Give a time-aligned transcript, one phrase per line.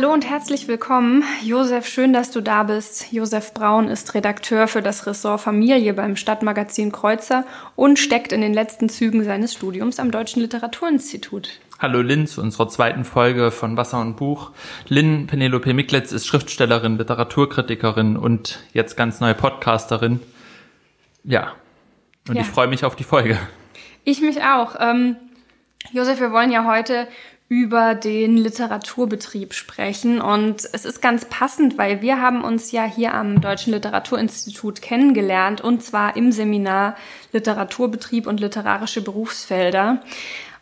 [0.00, 1.24] Hallo und herzlich willkommen.
[1.42, 3.12] Josef, schön, dass du da bist.
[3.12, 7.44] Josef Braun ist Redakteur für das Ressort Familie beim Stadtmagazin Kreuzer
[7.76, 11.60] und steckt in den letzten Zügen seines Studiums am Deutschen Literaturinstitut.
[11.78, 14.52] Hallo Lynn zu unserer zweiten Folge von Wasser und Buch.
[14.88, 20.20] Lynn Penelope Miklitz ist Schriftstellerin, Literaturkritikerin und jetzt ganz neue Podcasterin.
[21.24, 21.52] Ja,
[22.26, 22.40] und ja.
[22.40, 23.38] ich freue mich auf die Folge.
[24.04, 24.76] Ich mich auch.
[24.80, 25.16] Ähm,
[25.92, 27.06] Josef, wir wollen ja heute
[27.50, 30.20] über den Literaturbetrieb sprechen.
[30.20, 35.60] Und es ist ganz passend, weil wir haben uns ja hier am Deutschen Literaturinstitut kennengelernt
[35.60, 36.94] und zwar im Seminar
[37.32, 40.00] Literaturbetrieb und literarische Berufsfelder.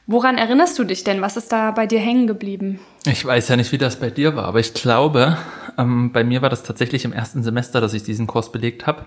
[0.07, 1.21] Woran erinnerst du dich denn?
[1.21, 2.81] Was ist da bei dir hängen geblieben?
[3.05, 5.37] Ich weiß ja nicht, wie das bei dir war, aber ich glaube,
[5.77, 9.05] ähm, bei mir war das tatsächlich im ersten Semester, dass ich diesen Kurs belegt habe.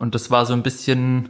[0.00, 1.28] Und das war so ein bisschen,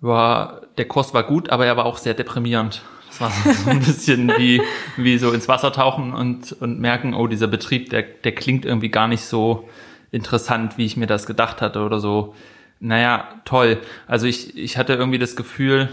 [0.00, 2.82] war, der Kurs war gut, aber er war auch sehr deprimierend.
[3.18, 4.60] Das war so ein bisschen wie,
[4.96, 8.90] wie so ins Wasser tauchen und, und merken, oh, dieser Betrieb, der, der klingt irgendwie
[8.90, 9.68] gar nicht so
[10.10, 12.34] interessant, wie ich mir das gedacht hatte oder so.
[12.80, 13.78] Naja, toll.
[14.06, 15.88] Also ich, ich hatte irgendwie das Gefühl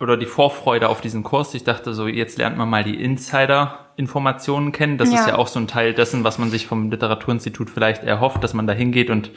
[0.00, 1.54] oder die Vorfreude auf diesen Kurs.
[1.54, 4.98] Ich dachte so, jetzt lernt man mal die Insider-Informationen kennen.
[4.98, 5.20] Das ja.
[5.20, 8.54] ist ja auch so ein Teil dessen, was man sich vom Literaturinstitut vielleicht erhofft, dass
[8.54, 9.30] man da hingeht und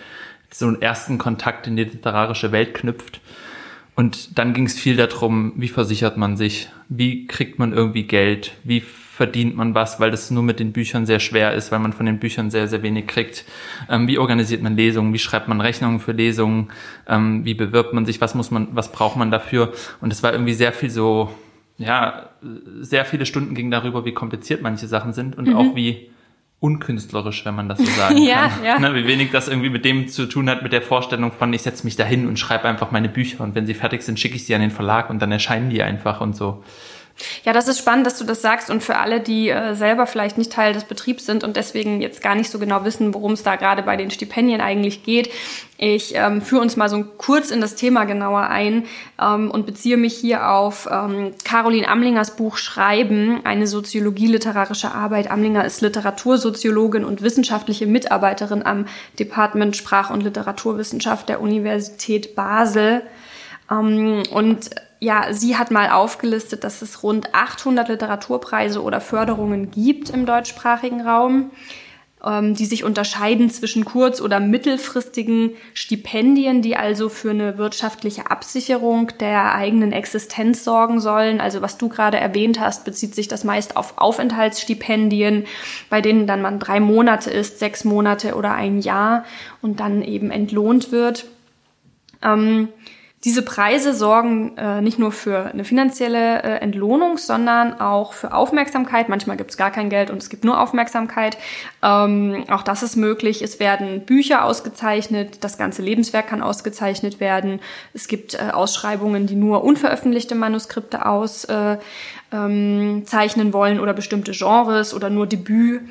[0.49, 3.21] so einen ersten Kontakt in die literarische Welt knüpft.
[3.97, 8.51] Und dann ging es viel darum, wie versichert man sich, wie kriegt man irgendwie Geld,
[8.63, 11.93] wie verdient man was, weil das nur mit den Büchern sehr schwer ist, weil man
[11.93, 13.43] von den Büchern sehr, sehr wenig kriegt.
[13.89, 16.67] Ähm, wie organisiert man Lesungen, wie schreibt man Rechnungen für Lesungen,
[17.07, 19.73] ähm, wie bewirbt man sich, was muss man, was braucht man dafür?
[19.99, 21.33] Und es war irgendwie sehr viel so,
[21.79, 22.29] ja,
[22.79, 25.55] sehr viele Stunden ging darüber, wie kompliziert manche Sachen sind und mhm.
[25.55, 26.11] auch wie
[26.59, 28.63] unkünstlerisch, wenn man das so sagen ja, kann.
[28.63, 28.79] Ja.
[28.79, 31.61] Ne, wie wenig das irgendwie mit dem zu tun hat, mit der Vorstellung von, ich
[31.61, 34.45] setze mich dahin und schreibe einfach meine Bücher und wenn sie fertig sind, schicke ich
[34.45, 36.63] sie an den Verlag und dann erscheinen die einfach und so.
[37.43, 38.69] Ja, das ist spannend, dass du das sagst.
[38.69, 42.21] Und für alle, die äh, selber vielleicht nicht Teil des Betriebs sind und deswegen jetzt
[42.21, 45.29] gar nicht so genau wissen, worum es da gerade bei den Stipendien eigentlich geht,
[45.79, 48.85] ich ähm, führe uns mal so kurz in das Thema genauer ein
[49.21, 55.29] ähm, und beziehe mich hier auf ähm, Caroline Amlingers Buch Schreiben, eine soziologie-literarische Arbeit.
[55.29, 58.85] Amlinger ist Literatursoziologin und wissenschaftliche Mitarbeiterin am
[59.19, 63.03] Department Sprach- und Literaturwissenschaft der Universität Basel.
[63.69, 70.09] Ähm, und ja, sie hat mal aufgelistet, dass es rund 800 Literaturpreise oder Förderungen gibt
[70.09, 71.51] im deutschsprachigen Raum,
[72.25, 79.11] ähm, die sich unterscheiden zwischen kurz- oder mittelfristigen Stipendien, die also für eine wirtschaftliche Absicherung
[79.19, 81.41] der eigenen Existenz sorgen sollen.
[81.41, 85.45] Also was du gerade erwähnt hast, bezieht sich das meist auf Aufenthaltsstipendien,
[85.91, 89.25] bei denen dann man drei Monate ist, sechs Monate oder ein Jahr
[89.61, 91.25] und dann eben entlohnt wird.
[92.23, 92.69] Ähm,
[93.23, 99.09] diese Preise sorgen äh, nicht nur für eine finanzielle äh, Entlohnung, sondern auch für Aufmerksamkeit.
[99.09, 101.35] Manchmal gibt es gar kein Geld und es gibt nur Aufmerksamkeit.
[101.81, 103.41] Ähm, auch das ist möglich.
[103.41, 107.59] Es werden Bücher ausgezeichnet, das ganze Lebenswerk kann ausgezeichnet werden.
[107.95, 111.79] Es gibt äh, Ausschreibungen, die nur unveröffentlichte Manuskripte auszeichnen
[112.31, 115.81] ähm, wollen oder bestimmte Genres oder nur Debüt.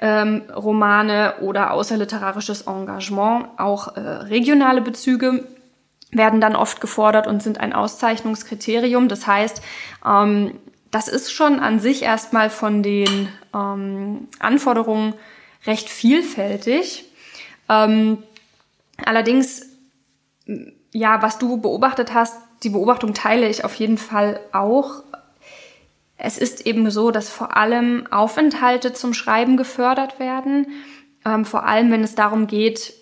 [0.00, 5.44] Ähm, oder außerliterarisches Engagement, auch äh, regionale Bezüge
[6.12, 9.08] werden dann oft gefordert und sind ein Auszeichnungskriterium.
[9.08, 9.62] Das heißt,
[10.06, 10.58] ähm,
[10.90, 15.14] das ist schon an sich erstmal von den ähm, Anforderungen
[15.66, 17.06] recht vielfältig.
[17.68, 18.22] Ähm,
[19.04, 19.66] allerdings,
[20.92, 25.02] ja, was du beobachtet hast, die Beobachtung teile ich auf jeden Fall auch.
[26.18, 30.66] Es ist eben so, dass vor allem Aufenthalte zum Schreiben gefördert werden,
[31.24, 32.92] ähm, vor allem wenn es darum geht,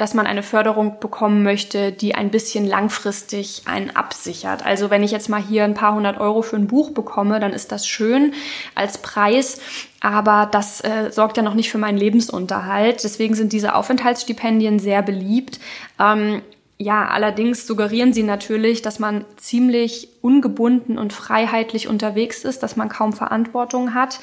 [0.00, 4.64] dass man eine Förderung bekommen möchte, die ein bisschen langfristig einen absichert.
[4.64, 7.52] Also wenn ich jetzt mal hier ein paar hundert Euro für ein Buch bekomme, dann
[7.52, 8.32] ist das schön
[8.74, 9.60] als Preis,
[10.00, 13.04] aber das äh, sorgt ja noch nicht für meinen Lebensunterhalt.
[13.04, 15.60] Deswegen sind diese Aufenthaltsstipendien sehr beliebt.
[15.98, 16.40] Ähm,
[16.78, 22.88] ja, allerdings suggerieren sie natürlich, dass man ziemlich ungebunden und freiheitlich unterwegs ist, dass man
[22.88, 24.18] kaum Verantwortung hat.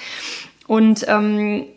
[0.65, 1.67] Und ähm,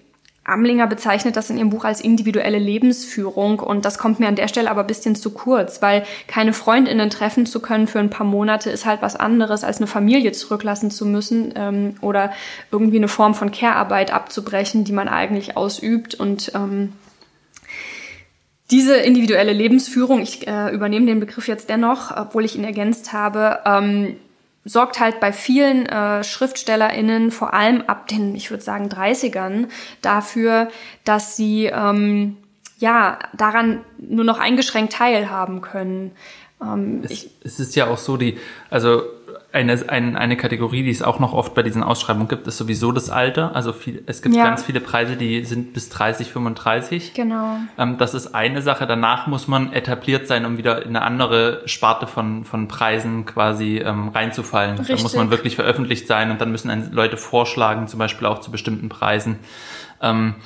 [0.51, 3.61] Amlinger bezeichnet das in ihrem Buch als individuelle Lebensführung.
[3.61, 7.47] Und das kommt mir an der Stelle aber bisschen zu kurz, weil keine Freundinnen treffen
[7.47, 11.07] zu können für ein paar Monate ist halt was anderes, als eine Familie zurücklassen zu
[11.07, 12.33] müssen ähm, oder
[12.71, 16.15] irgendwie eine Form von Care-Arbeit abzubrechen, die man eigentlich ausübt.
[16.15, 16.93] Und ähm,
[18.71, 23.61] diese individuelle Lebensführung, ich äh, übernehme den Begriff jetzt dennoch, obwohl ich ihn ergänzt habe,
[23.67, 24.17] ähm,
[24.65, 29.69] sorgt halt bei vielen äh, SchriftstellerInnen, vor allem ab den, ich würde sagen, 30ern,
[30.03, 30.69] dafür,
[31.05, 32.37] dass sie ähm,
[32.79, 36.13] ja daran nur noch eingeschränkt teilhaben können.
[36.63, 39.03] Ähm, es, es, ist ja auch so, die, also
[39.53, 42.93] eine, eine, eine Kategorie, die es auch noch oft bei diesen Ausschreibungen gibt, ist sowieso
[42.93, 43.57] das Alter.
[43.57, 44.45] Also viel, es gibt ja.
[44.45, 47.15] ganz viele Preise, die sind bis 30, 35.
[47.15, 47.57] Genau.
[47.77, 48.87] Ähm, das ist eine Sache.
[48.87, 53.79] Danach muss man etabliert sein, um wieder in eine andere Sparte von, von Preisen quasi
[53.79, 54.79] ähm, reinzufallen.
[54.79, 54.97] Richtig.
[54.97, 58.53] Da muss man wirklich veröffentlicht sein und dann müssen Leute vorschlagen, zum Beispiel auch zu
[58.53, 59.41] bestimmten Preisen.
[60.01, 60.37] Ähm,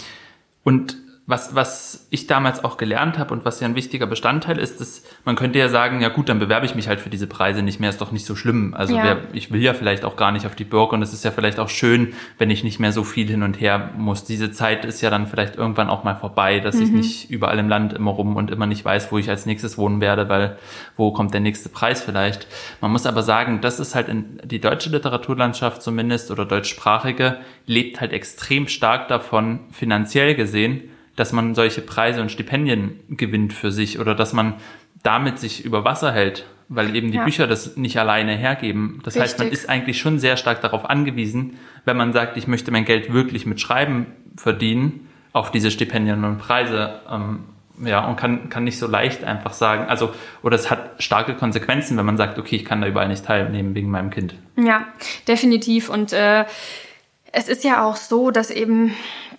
[0.63, 4.83] und was, was ich damals auch gelernt habe und was ja ein wichtiger Bestandteil ist,
[4.83, 7.63] ist, man könnte ja sagen, ja gut, dann bewerbe ich mich halt für diese Preise
[7.63, 8.75] nicht mehr, ist doch nicht so schlimm.
[8.75, 9.05] Also ja.
[9.05, 11.31] wer, ich will ja vielleicht auch gar nicht auf die Burg und es ist ja
[11.31, 14.25] vielleicht auch schön, wenn ich nicht mehr so viel hin und her muss.
[14.25, 16.83] Diese Zeit ist ja dann vielleicht irgendwann auch mal vorbei, dass mhm.
[16.83, 19.79] ich nicht überall im Land immer rum und immer nicht weiß, wo ich als nächstes
[19.79, 20.59] wohnen werde, weil
[20.99, 22.47] wo kommt der nächste Preis vielleicht.
[22.83, 28.03] Man muss aber sagen, das ist halt in die deutsche Literaturlandschaft zumindest oder deutschsprachige lebt
[28.03, 33.99] halt extrem stark davon, finanziell gesehen, dass man solche Preise und Stipendien gewinnt für sich
[33.99, 34.55] oder dass man
[35.03, 37.25] damit sich über Wasser hält, weil eben die ja.
[37.25, 39.01] Bücher das nicht alleine hergeben.
[39.05, 39.23] Das Richtig.
[39.23, 42.85] heißt, man ist eigentlich schon sehr stark darauf angewiesen, wenn man sagt, ich möchte mein
[42.85, 44.07] Geld wirklich mit Schreiben
[44.37, 47.01] verdienen, auf diese Stipendien und Preise.
[47.11, 47.45] Ähm,
[47.85, 51.97] ja, und kann, kann nicht so leicht einfach sagen, also, oder es hat starke Konsequenzen,
[51.97, 54.37] wenn man sagt, okay, ich kann da überall nicht teilnehmen wegen meinem Kind.
[54.57, 54.87] Ja,
[55.27, 55.91] definitiv.
[55.91, 56.45] Und äh,
[57.33, 58.93] es ist ja auch so, dass eben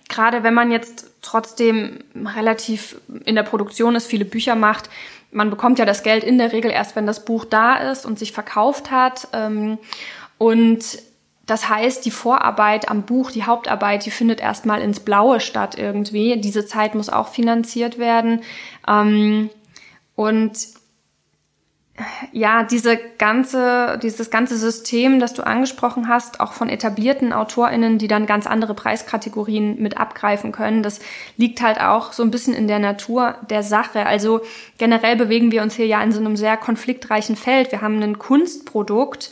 [0.08, 4.88] gerade wenn man jetzt trotzdem relativ in der Produktion ist, viele Bücher macht,
[5.32, 8.18] man bekommt ja das Geld in der Regel erst, wenn das Buch da ist und
[8.18, 9.28] sich verkauft hat.
[9.32, 9.78] Ähm,
[10.38, 10.84] und
[11.46, 16.40] das heißt, die Vorarbeit am Buch, die Hauptarbeit, die findet erstmal ins Blaue statt irgendwie.
[16.40, 18.42] Diese Zeit muss auch finanziert werden.
[18.88, 19.50] Ähm,
[20.16, 20.56] und
[22.32, 28.08] ja, diese ganze, dieses ganze System, das du angesprochen hast, auch von etablierten AutorInnen, die
[28.08, 31.00] dann ganz andere Preiskategorien mit abgreifen können, das
[31.36, 34.04] liegt halt auch so ein bisschen in der Natur der Sache.
[34.06, 34.42] Also
[34.78, 37.72] generell bewegen wir uns hier ja in so einem sehr konfliktreichen Feld.
[37.72, 39.30] Wir haben ein Kunstprodukt,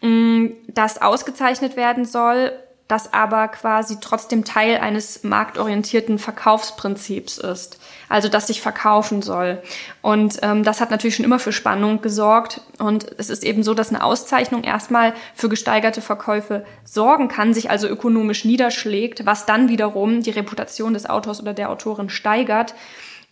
[0.00, 2.52] mm, das ausgezeichnet werden soll
[2.88, 7.78] das aber quasi trotzdem Teil eines marktorientierten Verkaufsprinzips ist.
[8.08, 9.60] Also dass sich verkaufen soll.
[10.02, 12.60] Und ähm, das hat natürlich schon immer für Spannung gesorgt.
[12.78, 17.70] Und es ist eben so, dass eine Auszeichnung erstmal für gesteigerte Verkäufe sorgen kann, sich
[17.70, 22.74] also ökonomisch niederschlägt, was dann wiederum die Reputation des Autors oder der Autorin steigert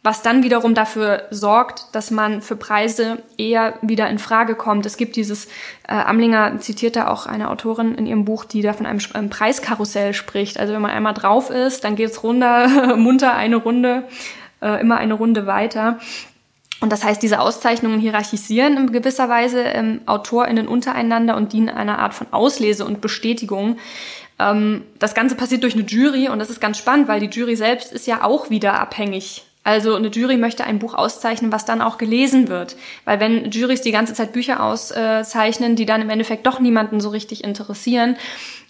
[0.05, 4.85] was dann wiederum dafür sorgt, dass man für Preise eher wieder in Frage kommt.
[4.85, 5.47] Es gibt dieses,
[5.89, 9.31] äh, Amlinger zitiert da auch eine Autorin in ihrem Buch, die da von einem, einem
[9.31, 10.61] Preiskarussell spricht.
[10.61, 14.07] Also wenn man einmal drauf ist, dann geht's runter, munter eine Runde,
[14.61, 15.99] äh, immer eine Runde weiter.
[16.81, 21.99] Und das heißt, diese Auszeichnungen hierarchisieren in gewisser Weise ähm, AutorInnen untereinander und dienen einer
[21.99, 23.79] Art von Auslese und Bestätigung.
[24.39, 27.57] Ähm, das Ganze passiert durch eine Jury und das ist ganz spannend, weil die Jury
[27.57, 31.81] selbst ist ja auch wieder abhängig also eine Jury möchte ein Buch auszeichnen, was dann
[31.81, 32.77] auch gelesen wird.
[33.07, 37.09] Weil wenn Juries die ganze Zeit Bücher auszeichnen, die dann im Endeffekt doch niemanden so
[37.09, 38.17] richtig interessieren,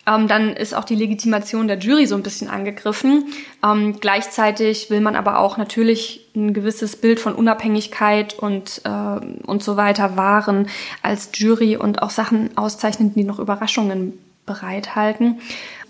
[0.06, 3.26] ähm, dann ist auch die Legitimation der Jury so ein bisschen angegriffen.
[3.64, 9.62] Ähm, gleichzeitig will man aber auch natürlich ein gewisses Bild von Unabhängigkeit und, äh, und
[9.62, 10.68] so weiter wahren
[11.02, 14.12] als Jury und auch Sachen auszeichnen, die noch Überraschungen
[14.46, 15.40] bereithalten.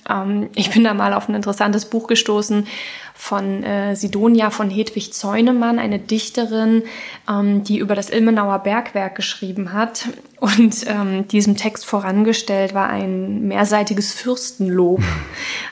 [0.09, 2.67] Ähm, ich bin da mal auf ein interessantes Buch gestoßen
[3.15, 6.83] von äh, Sidonia von Hedwig Zeunemann, eine Dichterin,
[7.29, 10.09] ähm, die über das Ilmenauer Bergwerk geschrieben hat.
[10.41, 15.01] Und ähm, diesem Text vorangestellt war ein mehrseitiges Fürstenlob,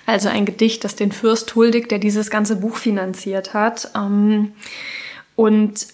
[0.06, 3.90] also ein Gedicht, das den Fürst huldigt, der dieses ganze Buch finanziert hat.
[3.94, 4.52] Ähm,
[5.34, 5.86] und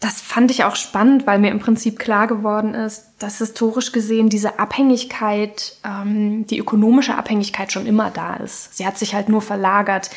[0.00, 4.28] das fand ich auch spannend, weil mir im Prinzip klar geworden ist, dass historisch gesehen
[4.28, 8.76] diese Abhängigkeit, ähm, die ökonomische Abhängigkeit schon immer da ist.
[8.76, 10.10] Sie hat sich halt nur verlagert.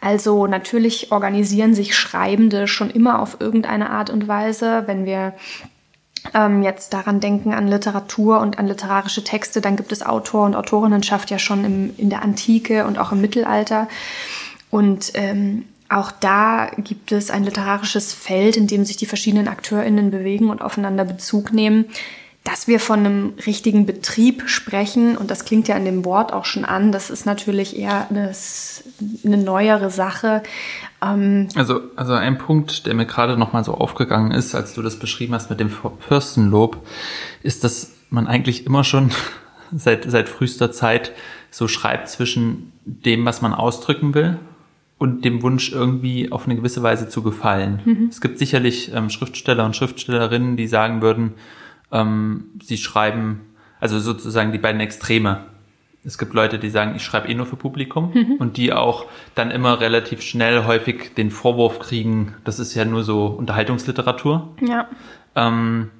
[0.00, 4.84] Also natürlich organisieren sich Schreibende schon immer auf irgendeine Art und Weise.
[4.86, 5.34] Wenn wir
[6.34, 10.56] ähm, jetzt daran denken an Literatur und an literarische Texte, dann gibt es Autor- und
[10.56, 13.86] Autorinnenschaft ja schon im, in der Antike und auch im Mittelalter.
[14.70, 20.10] Und ähm, auch da gibt es ein literarisches Feld, in dem sich die verschiedenen AkteurInnen
[20.10, 21.86] bewegen und aufeinander Bezug nehmen.
[22.44, 26.44] Dass wir von einem richtigen Betrieb sprechen, und das klingt ja in dem Wort auch
[26.44, 28.32] schon an, das ist natürlich eher eine,
[29.24, 30.42] eine neuere Sache.
[31.02, 34.98] Ähm also, also ein Punkt, der mir gerade nochmal so aufgegangen ist, als du das
[34.98, 36.86] beschrieben hast mit dem Fürstenlob,
[37.42, 39.10] ist, dass man eigentlich immer schon
[39.74, 41.12] seit, seit frühester Zeit
[41.50, 44.38] so schreibt zwischen dem, was man ausdrücken will
[44.98, 47.80] und dem Wunsch irgendwie auf eine gewisse Weise zu gefallen.
[47.84, 48.08] Mhm.
[48.10, 51.34] Es gibt sicherlich ähm, Schriftsteller und Schriftstellerinnen, die sagen würden,
[51.92, 53.40] ähm, sie schreiben
[53.80, 55.44] also sozusagen die beiden Extreme.
[56.04, 58.36] Es gibt Leute, die sagen, ich schreibe eh nur für Publikum mhm.
[58.38, 63.02] und die auch dann immer relativ schnell häufig den Vorwurf kriegen, das ist ja nur
[63.02, 64.48] so Unterhaltungsliteratur.
[64.66, 64.88] Ja.
[65.34, 65.90] Ähm,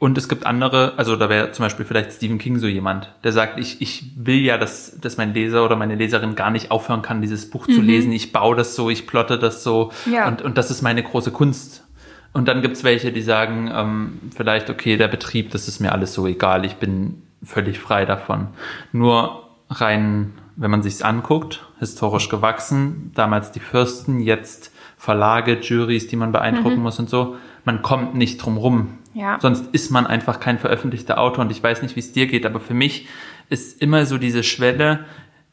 [0.00, 3.32] und es gibt andere, also da wäre zum Beispiel vielleicht Stephen King so jemand, der
[3.32, 7.02] sagt, ich, ich will ja, dass, dass mein Leser oder meine Leserin gar nicht aufhören
[7.02, 7.72] kann, dieses Buch mhm.
[7.72, 8.10] zu lesen.
[8.10, 10.26] Ich baue das so, ich plotte das so ja.
[10.26, 11.86] und, und das ist meine große Kunst.
[12.32, 16.14] Und dann gibt's welche, die sagen, ähm, vielleicht, okay, der Betrieb, das ist mir alles
[16.14, 18.48] so egal, ich bin völlig frei davon.
[18.92, 26.16] Nur rein, wenn man sich's anguckt, historisch gewachsen, damals die Fürsten, jetzt Verlage, Juries, die
[26.16, 26.84] man beeindrucken mhm.
[26.84, 29.38] muss und so, man kommt nicht drum rum, ja.
[29.40, 32.46] Sonst ist man einfach kein veröffentlichter Autor und ich weiß nicht, wie es dir geht,
[32.46, 33.08] aber für mich
[33.48, 35.04] ist immer so diese Schwelle,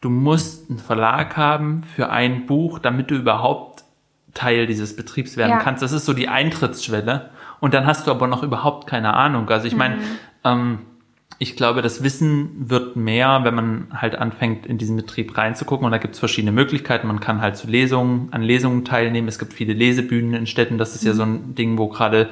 [0.01, 3.83] du musst einen Verlag haben für ein Buch, damit du überhaupt
[4.33, 5.59] Teil dieses Betriebs werden ja.
[5.59, 5.81] kannst.
[5.81, 7.31] Das ist so die Eintrittsschwelle.
[7.59, 9.49] Und dann hast du aber noch überhaupt keine Ahnung.
[9.49, 10.01] Also ich meine, mhm.
[10.43, 10.79] ähm,
[11.39, 15.85] ich glaube, das Wissen wird mehr, wenn man halt anfängt, in diesen Betrieb reinzugucken.
[15.85, 17.07] Und da gibt es verschiedene Möglichkeiten.
[17.07, 19.27] Man kann halt zu Lesungen, an Lesungen teilnehmen.
[19.27, 20.77] Es gibt viele Lesebühnen in Städten.
[20.77, 22.29] Das ist ja so ein Ding, wo gerade,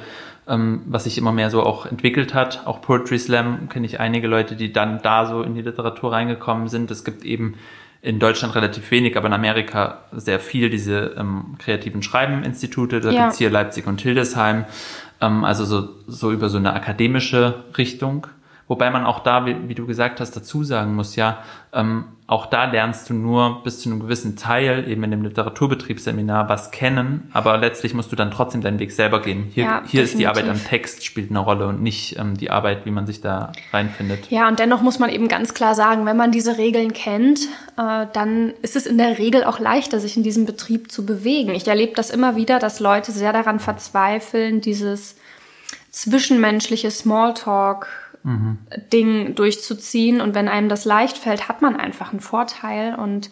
[0.48, 2.66] ähm, was sich immer mehr so auch entwickelt hat.
[2.66, 6.68] Auch Poetry Slam kenne ich einige Leute, die dann da so in die Literatur reingekommen
[6.68, 6.90] sind.
[6.90, 7.54] Es gibt eben
[8.02, 13.00] in Deutschland relativ wenig, aber in Amerika sehr viel diese ähm, kreativen Schreibeninstitute.
[13.00, 13.22] Da ja.
[13.24, 14.64] gibt's hier Leipzig und Hildesheim.
[15.20, 18.28] Ähm, also so, so über so eine akademische Richtung.
[18.68, 21.38] Wobei man auch da, wie, wie du gesagt hast, dazu sagen muss, ja,
[21.72, 26.48] ähm, auch da lernst du nur bis zu einem gewissen Teil, eben in dem Literaturbetriebsseminar,
[26.48, 29.44] was kennen, aber letztlich musst du dann trotzdem deinen Weg selber gehen.
[29.52, 32.50] Hier, ja, hier ist die Arbeit am Text, spielt eine Rolle und nicht ähm, die
[32.50, 34.28] Arbeit, wie man sich da reinfindet.
[34.30, 37.40] Ja, und dennoch muss man eben ganz klar sagen, wenn man diese Regeln kennt,
[37.78, 41.54] äh, dann ist es in der Regel auch leichter, sich in diesem Betrieb zu bewegen.
[41.54, 45.14] Ich erlebe das immer wieder, dass Leute sehr daran verzweifeln, dieses
[45.96, 47.88] zwischenmenschliche Smalltalk
[48.92, 50.20] Ding durchzuziehen.
[50.20, 52.94] Und wenn einem das leicht fällt, hat man einfach einen Vorteil.
[52.96, 53.30] Und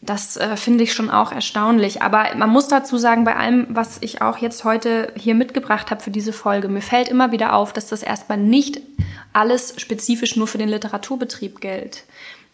[0.00, 2.02] das äh, finde ich schon auch erstaunlich.
[2.02, 6.02] Aber man muss dazu sagen, bei allem, was ich auch jetzt heute hier mitgebracht habe
[6.02, 8.80] für diese Folge, mir fällt immer wieder auf, dass das erstmal nicht
[9.32, 12.04] alles spezifisch nur für den Literaturbetrieb gilt.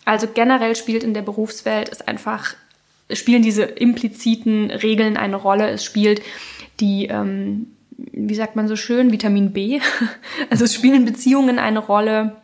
[0.05, 2.55] Also generell spielt in der Berufswelt es einfach,
[3.13, 5.69] spielen diese impliziten Regeln eine Rolle.
[5.71, 6.23] Es spielt
[6.81, 9.81] die ähm, wie sagt man so schön, Vitamin B.
[10.51, 12.37] Also es spielen Beziehungen eine Rolle.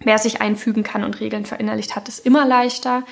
[0.00, 3.04] Wer sich einfügen kann und Regeln verinnerlicht hat, ist immer leichter.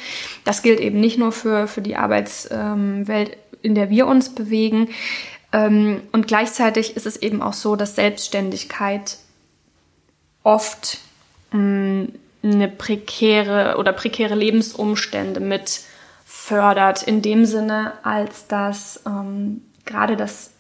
[0.45, 4.89] Das gilt eben nicht nur für, für die Arbeitswelt, in der wir uns bewegen.
[5.53, 9.19] Ähm, und gleichzeitig ist es eben auch so, dass Selbstständigkeit
[10.43, 10.99] oft
[11.53, 12.05] mm,
[12.43, 15.83] eine prekäre oder prekäre Lebensumstände mit
[16.25, 20.51] fördert, in dem Sinne, als dass ähm, gerade das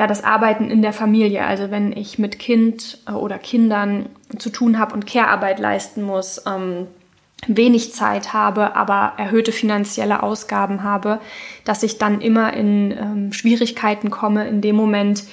[0.00, 1.44] ja, das Arbeiten in der Familie.
[1.44, 4.06] Also wenn ich mit Kind äh, oder Kindern
[4.38, 6.86] zu tun habe und Care-Arbeit leisten muss, ähm,
[7.46, 11.20] wenig Zeit habe, aber erhöhte finanzielle Ausgaben habe,
[11.66, 15.24] dass ich dann immer in ähm, Schwierigkeiten komme in dem Moment,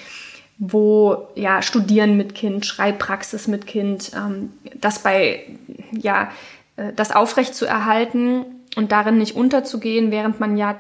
[0.58, 5.46] wo ja Studieren mit Kind, Schreibpraxis mit Kind, ähm, das bei
[5.94, 6.30] ja
[6.76, 8.44] äh, das aufrecht zu erhalten
[8.76, 10.76] und darin nicht unterzugehen, während man ja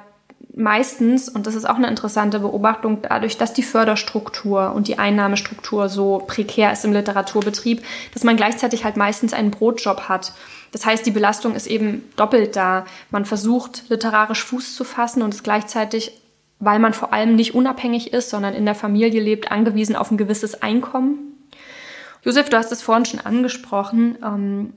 [0.57, 5.87] meistens, und das ist auch eine interessante Beobachtung, dadurch, dass die Förderstruktur und die Einnahmestruktur
[5.87, 7.83] so prekär ist im Literaturbetrieb,
[8.13, 10.33] dass man gleichzeitig halt meistens einen Brotjob hat.
[10.71, 12.85] Das heißt, die Belastung ist eben doppelt da.
[13.11, 16.19] Man versucht, literarisch Fuß zu fassen und ist gleichzeitig,
[16.59, 20.17] weil man vor allem nicht unabhängig ist, sondern in der Familie lebt, angewiesen auf ein
[20.17, 21.19] gewisses Einkommen.
[22.23, 24.17] Josef, du hast es vorhin schon angesprochen.
[24.23, 24.73] Ähm,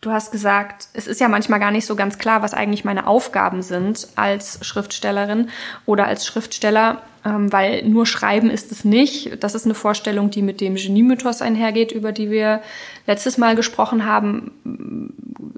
[0.00, 3.08] Du hast gesagt, es ist ja manchmal gar nicht so ganz klar, was eigentlich meine
[3.08, 5.48] Aufgaben sind als Schriftstellerin
[5.86, 9.42] oder als Schriftsteller, ähm, weil nur schreiben ist es nicht.
[9.42, 12.62] Das ist eine Vorstellung, die mit dem Genie-Mythos einhergeht, über die wir
[13.08, 14.52] letztes Mal gesprochen haben.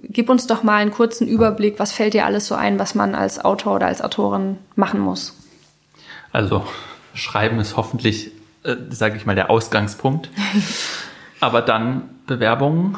[0.05, 3.15] Gib uns doch mal einen kurzen Überblick, was fällt dir alles so ein, was man
[3.15, 5.37] als Autor oder als Autorin machen muss?
[6.33, 6.65] Also,
[7.13, 8.31] schreiben ist hoffentlich,
[8.63, 10.31] äh, sage ich mal, der Ausgangspunkt.
[11.41, 12.97] Aber dann Bewerbungen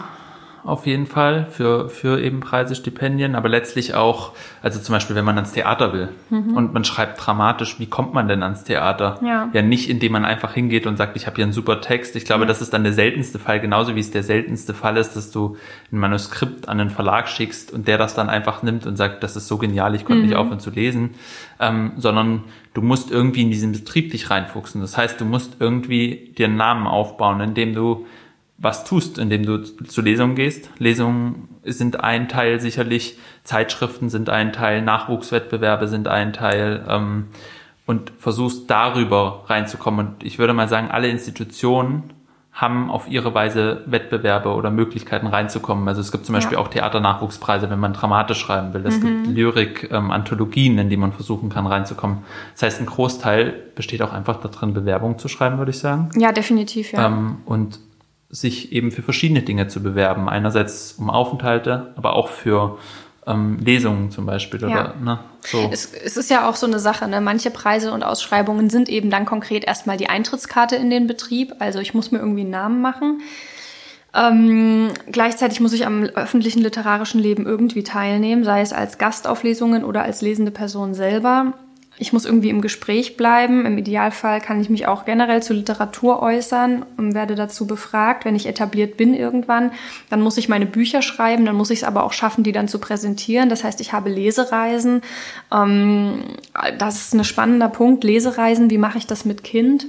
[0.64, 5.24] auf jeden Fall für, für eben Preise, Stipendien, aber letztlich auch, also zum Beispiel, wenn
[5.24, 6.56] man ans Theater will mhm.
[6.56, 9.18] und man schreibt dramatisch, wie kommt man denn ans Theater?
[9.24, 12.14] Ja, ja nicht, indem man einfach hingeht und sagt, ich habe hier einen super Text.
[12.14, 12.48] Ich glaube, mhm.
[12.48, 15.56] das ist dann der seltenste Fall, genauso wie es der seltenste Fall ist, dass du
[15.90, 19.34] ein Manuskript an einen Verlag schickst und der das dann einfach nimmt und sagt, das
[19.34, 20.28] ist so genial, ich konnte mhm.
[20.28, 21.10] nicht aufhören zu lesen,
[21.58, 24.80] ähm, sondern du musst irgendwie in diesen Betrieb dich reinfuchsen.
[24.80, 28.06] Das heißt, du musst irgendwie dir einen Namen aufbauen, indem du
[28.62, 30.70] was tust, indem du zu Lesungen gehst.
[30.78, 37.26] Lesungen sind ein Teil sicherlich, Zeitschriften sind ein Teil, Nachwuchswettbewerbe sind ein Teil ähm,
[37.86, 40.06] und versuchst darüber reinzukommen.
[40.06, 42.12] Und ich würde mal sagen, alle Institutionen
[42.52, 45.88] haben auf ihre Weise Wettbewerbe oder Möglichkeiten reinzukommen.
[45.88, 46.62] Also es gibt zum Beispiel ja.
[46.62, 48.86] auch Theaternachwuchspreise, wenn man dramatisch schreiben will.
[48.86, 49.24] Es mhm.
[49.24, 52.18] gibt Lyrik-Anthologien, ähm, in die man versuchen kann reinzukommen.
[52.52, 56.10] Das heißt, ein Großteil besteht auch einfach darin, Bewerbungen zu schreiben, würde ich sagen.
[56.14, 57.06] Ja, definitiv, ja.
[57.06, 57.80] Ähm, und
[58.32, 60.28] sich eben für verschiedene Dinge zu bewerben.
[60.28, 62.78] Einerseits um Aufenthalte, aber auch für
[63.26, 64.64] ähm, Lesungen zum Beispiel.
[64.64, 64.94] Oder, ja.
[65.00, 65.68] ne, so.
[65.70, 67.20] es, es ist ja auch so eine Sache, ne?
[67.20, 71.54] manche Preise und Ausschreibungen sind eben dann konkret erstmal die Eintrittskarte in den Betrieb.
[71.58, 73.20] Also ich muss mir irgendwie einen Namen machen.
[74.14, 80.02] Ähm, gleichzeitig muss ich am öffentlichen literarischen Leben irgendwie teilnehmen, sei es als Gastauflesungen oder
[80.02, 81.54] als lesende Person selber
[81.98, 83.66] ich muss irgendwie im Gespräch bleiben.
[83.66, 88.34] Im Idealfall kann ich mich auch generell zu Literatur äußern und werde dazu befragt, wenn
[88.34, 89.72] ich etabliert bin irgendwann.
[90.08, 92.66] Dann muss ich meine Bücher schreiben, dann muss ich es aber auch schaffen, die dann
[92.66, 93.48] zu präsentieren.
[93.48, 95.02] Das heißt, ich habe Lesereisen.
[95.52, 96.24] Ähm,
[96.78, 98.04] das ist ein spannender Punkt.
[98.04, 99.86] Lesereisen, wie mache ich das mit Kind?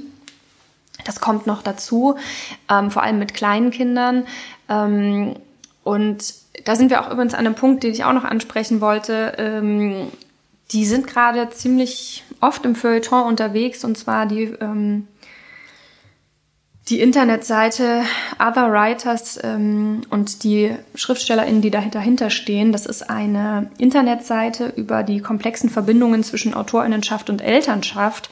[1.06, 2.16] Das kommt noch dazu,
[2.70, 4.26] ähm, vor allem mit kleinen Kindern.
[4.70, 5.36] Ähm,
[5.84, 6.34] und
[6.66, 9.34] da sind wir auch übrigens an einem Punkt, den ich auch noch ansprechen wollte.
[10.72, 15.08] Die sind gerade ziemlich oft im Feuilleton unterwegs und zwar die, ähm,
[16.90, 18.04] die Internetseite
[18.40, 22.72] Other Writers ähm, und die SchriftstellerInnen, die dahinter stehen.
[22.72, 28.30] Das ist eine Internetseite über die komplexen Verbindungen zwischen AutorInnenschaft und Elternschaft.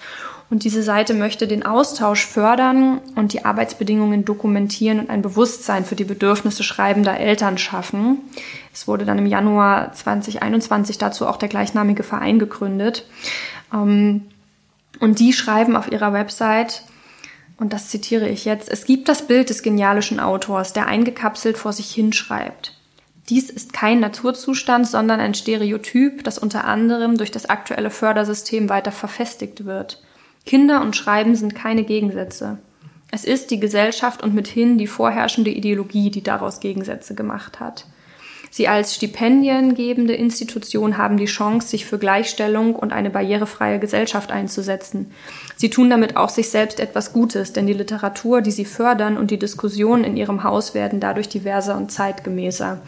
[0.52, 5.96] Und diese Seite möchte den Austausch fördern und die Arbeitsbedingungen dokumentieren und ein Bewusstsein für
[5.96, 8.18] die Bedürfnisse schreibender Eltern schaffen.
[8.74, 13.06] Es wurde dann im Januar 2021 dazu auch der gleichnamige Verein gegründet.
[13.74, 14.24] Ähm,
[15.00, 16.84] und die schreiben auf ihrer Website,
[17.58, 21.72] und das zitiere ich jetzt, es gibt das Bild des genialischen Autors, der eingekapselt vor
[21.72, 22.78] sich hinschreibt.
[23.30, 28.92] Dies ist kein Naturzustand, sondern ein Stereotyp, das unter anderem durch das aktuelle Fördersystem weiter
[28.92, 30.02] verfestigt wird.
[30.46, 32.58] Kinder und Schreiben sind keine Gegensätze.
[33.12, 37.86] Es ist die Gesellschaft und mithin die vorherrschende Ideologie, die daraus Gegensätze gemacht hat.
[38.54, 45.12] Sie als stipendiengebende Institution haben die Chance, sich für Gleichstellung und eine barrierefreie Gesellschaft einzusetzen.
[45.56, 49.32] Sie tun damit auch sich selbst etwas Gutes, denn die Literatur, die sie fördern und
[49.32, 52.82] die Diskussionen in ihrem Haus werden dadurch diverser und zeitgemäßer.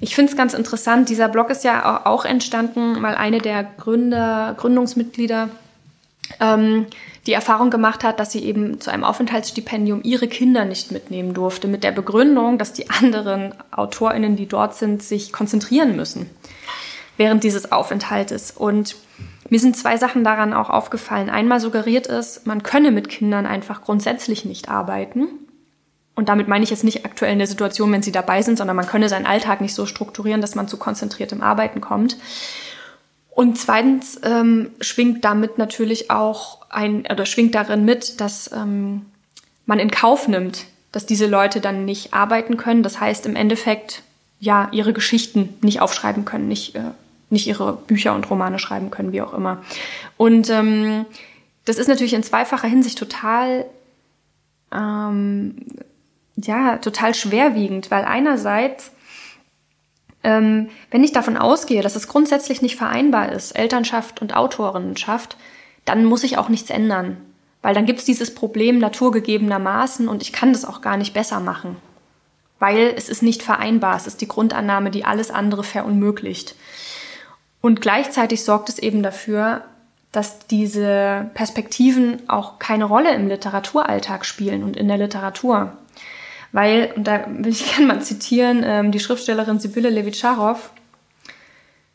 [0.00, 4.54] Ich finde es ganz interessant, dieser Blog ist ja auch entstanden, weil eine der Gründer,
[4.58, 5.48] Gründungsmitglieder
[6.38, 6.86] ähm,
[7.26, 11.68] die Erfahrung gemacht hat, dass sie eben zu einem Aufenthaltsstipendium ihre Kinder nicht mitnehmen durfte,
[11.68, 16.30] mit der Begründung, dass die anderen AutorInnen, die dort sind, sich konzentrieren müssen
[17.16, 18.50] während dieses Aufenthaltes.
[18.50, 18.96] Und
[19.50, 21.28] mir sind zwei Sachen daran auch aufgefallen.
[21.28, 25.28] Einmal suggeriert es, man könne mit Kindern einfach grundsätzlich nicht arbeiten.
[26.14, 28.76] Und damit meine ich jetzt nicht aktuell in der Situation, wenn sie dabei sind, sondern
[28.76, 32.16] man könne seinen Alltag nicht so strukturieren, dass man zu konzentriertem Arbeiten kommt.
[33.40, 39.06] Und zweitens ähm, schwingt damit natürlich auch ein, oder schwingt darin mit, dass ähm,
[39.64, 42.82] man in Kauf nimmt, dass diese Leute dann nicht arbeiten können.
[42.82, 44.02] Das heißt im Endeffekt,
[44.40, 46.90] ja, ihre Geschichten nicht aufschreiben können, nicht, äh,
[47.30, 49.62] nicht ihre Bücher und Romane schreiben können, wie auch immer.
[50.18, 51.06] Und ähm,
[51.64, 53.64] das ist natürlich in zweifacher Hinsicht total,
[54.70, 55.56] ähm,
[56.36, 58.90] ja, total schwerwiegend, weil einerseits
[60.22, 65.36] ähm, wenn ich davon ausgehe, dass es grundsätzlich nicht vereinbar ist, Elternschaft und Autorinnenschaft,
[65.84, 67.16] dann muss ich auch nichts ändern.
[67.62, 71.40] Weil dann gibt es dieses Problem naturgegebenermaßen und ich kann das auch gar nicht besser
[71.40, 71.76] machen.
[72.58, 73.96] Weil es ist nicht vereinbar.
[73.96, 76.54] Es ist die Grundannahme, die alles andere verunmöglicht.
[77.62, 79.64] Und gleichzeitig sorgt es eben dafür,
[80.12, 85.72] dass diese Perspektiven auch keine Rolle im Literaturalltag spielen und in der Literatur.
[86.52, 90.70] Weil, und da will ich gerne mal zitieren, ähm, die Schriftstellerin Sibylle Levitscharow,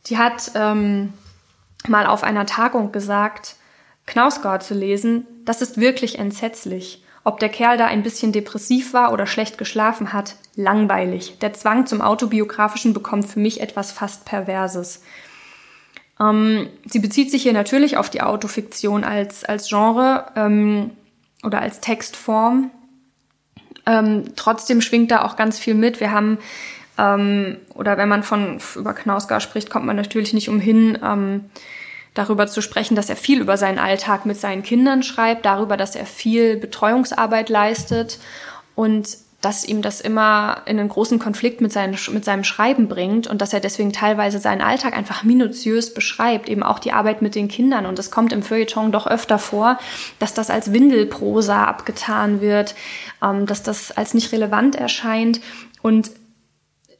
[0.07, 1.13] die hat ähm,
[1.87, 3.55] mal auf einer Tagung gesagt,
[4.05, 7.03] Knausgard zu lesen, das ist wirklich entsetzlich.
[7.23, 11.39] Ob der Kerl da ein bisschen depressiv war oder schlecht geschlafen hat, langweilig.
[11.39, 15.01] Der Zwang zum Autobiografischen bekommt für mich etwas fast Perverses.
[16.19, 20.91] Ähm, sie bezieht sich hier natürlich auf die Autofiktion als, als Genre ähm,
[21.43, 22.69] oder als Textform,
[23.85, 25.99] ähm, trotzdem schwingt da auch ganz viel mit.
[25.99, 26.39] Wir haben,
[26.97, 31.45] ähm, oder wenn man von über Knausgar spricht, kommt man natürlich nicht umhin, ähm,
[32.13, 35.95] darüber zu sprechen, dass er viel über seinen Alltag mit seinen Kindern schreibt, darüber, dass
[35.95, 38.19] er viel Betreuungsarbeit leistet
[38.73, 43.27] und dass ihm das immer in einen großen Konflikt mit, seinen, mit seinem Schreiben bringt
[43.27, 47.35] und dass er deswegen teilweise seinen Alltag einfach minutiös beschreibt, eben auch die Arbeit mit
[47.35, 47.85] den Kindern.
[47.85, 49.77] Und es kommt im Feuilleton doch öfter vor,
[50.17, 52.73] dass das als Windelprosa abgetan wird,
[53.21, 55.41] ähm, dass das als nicht relevant erscheint.
[55.83, 56.09] Und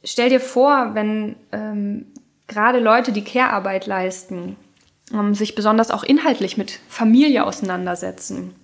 [0.04, 2.06] stell dir vor, wenn ähm,
[2.46, 4.54] gerade Leute, die Care-Arbeit leisten,
[5.12, 8.54] ähm, sich besonders auch inhaltlich mit Familie auseinandersetzen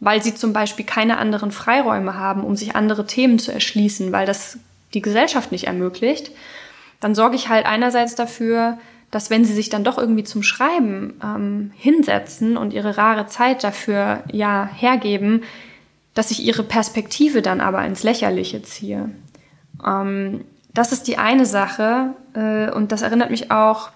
[0.00, 4.26] weil sie zum Beispiel keine anderen Freiräume haben, um sich andere Themen zu erschließen, weil
[4.26, 4.58] das
[4.94, 6.32] die Gesellschaft nicht ermöglicht,
[7.00, 8.78] dann sorge ich halt einerseits dafür,
[9.10, 13.62] dass wenn sie sich dann doch irgendwie zum Schreiben ähm, hinsetzen und ihre rare Zeit
[13.62, 15.42] dafür ja hergeben,
[16.14, 19.10] dass ich ihre Perspektive dann aber ins Lächerliche ziehe.
[19.84, 23.90] Ähm, das ist die eine Sache äh, und das erinnert mich auch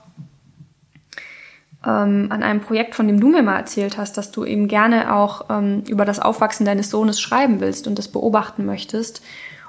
[1.87, 5.15] ähm, an einem Projekt, von dem du mir mal erzählt hast, dass du eben gerne
[5.15, 9.23] auch ähm, über das Aufwachsen deines Sohnes schreiben willst und das beobachten möchtest.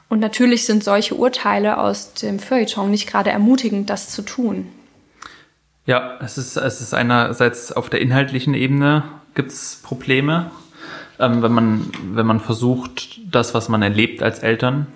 [0.07, 4.67] Und natürlich sind solche Urteile aus dem Feuilleton nicht gerade ermutigend, das zu tun.
[5.85, 9.03] Ja, es ist, es ist einerseits auf der inhaltlichen Ebene
[9.35, 10.51] gibt es Probleme,
[11.19, 14.87] ähm, wenn man, wenn man versucht, das, was man erlebt als Eltern,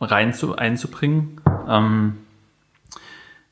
[0.00, 1.40] rein zu, einzubringen.
[1.68, 2.16] Ähm,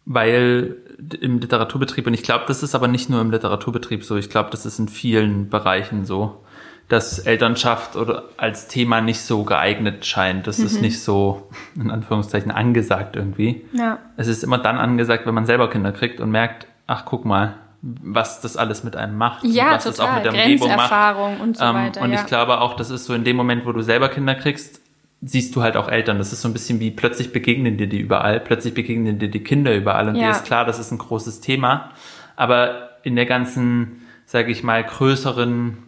[0.05, 0.77] weil
[1.21, 4.51] im Literaturbetrieb, und ich glaube, das ist aber nicht nur im Literaturbetrieb so, ich glaube,
[4.51, 6.43] das ist in vielen Bereichen so,
[6.89, 10.47] dass Elternschaft oder als Thema nicht so geeignet scheint.
[10.47, 10.67] Das mhm.
[10.67, 13.67] ist nicht so, in Anführungszeichen, angesagt irgendwie.
[13.73, 13.99] Ja.
[14.17, 17.55] Es ist immer dann angesagt, wenn man selber Kinder kriegt und merkt, ach, guck mal,
[17.83, 19.45] was das alles mit einem macht.
[19.45, 19.97] Ja, was total.
[19.97, 21.41] das auch mit der Umgebung macht.
[21.41, 22.01] und so ähm, weiter.
[22.01, 22.21] Und ja.
[22.21, 24.81] ich glaube auch, das ist so in dem Moment, wo du selber Kinder kriegst,
[25.21, 26.19] siehst du halt auch Eltern.
[26.19, 29.43] Das ist so ein bisschen wie plötzlich begegnen dir die überall, plötzlich begegnen dir die
[29.43, 30.27] Kinder überall und ja.
[30.27, 31.91] dir ist klar, das ist ein großes Thema.
[32.37, 35.79] Aber in der ganzen, sage ich mal, größeren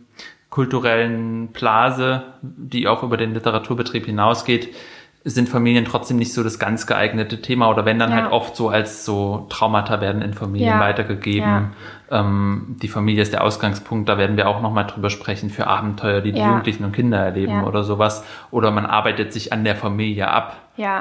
[0.48, 4.74] kulturellen Blase, die auch über den Literaturbetrieb hinausgeht,
[5.24, 8.22] sind Familien trotzdem nicht so das ganz geeignete Thema oder wenn dann ja.
[8.22, 10.80] halt oft so als so Traumata werden in Familien ja.
[10.80, 11.72] weitergegeben.
[12.10, 12.20] Ja.
[12.20, 16.22] Ähm, die Familie ist der Ausgangspunkt, da werden wir auch nochmal drüber sprechen für Abenteuer,
[16.22, 18.24] die die Jugendlichen und Kinder erleben oder sowas.
[18.50, 20.56] Oder man arbeitet sich an der Familie ab,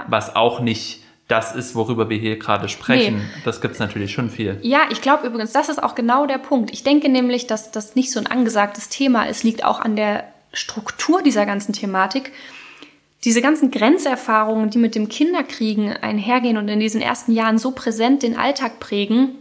[0.07, 3.17] was auch nicht das ist, worüber wir hier gerade sprechen.
[3.17, 3.41] Nee.
[3.45, 4.57] Das gibt's natürlich schon viel.
[4.63, 6.71] Ja, ich glaube übrigens, das ist auch genau der Punkt.
[6.71, 10.23] Ich denke nämlich, dass das nicht so ein angesagtes Thema ist, liegt auch an der
[10.51, 12.33] Struktur dieser ganzen Thematik
[13.25, 18.23] diese ganzen Grenzerfahrungen, die mit dem Kinderkriegen einhergehen und in diesen ersten Jahren so präsent
[18.23, 19.35] den Alltag prägen.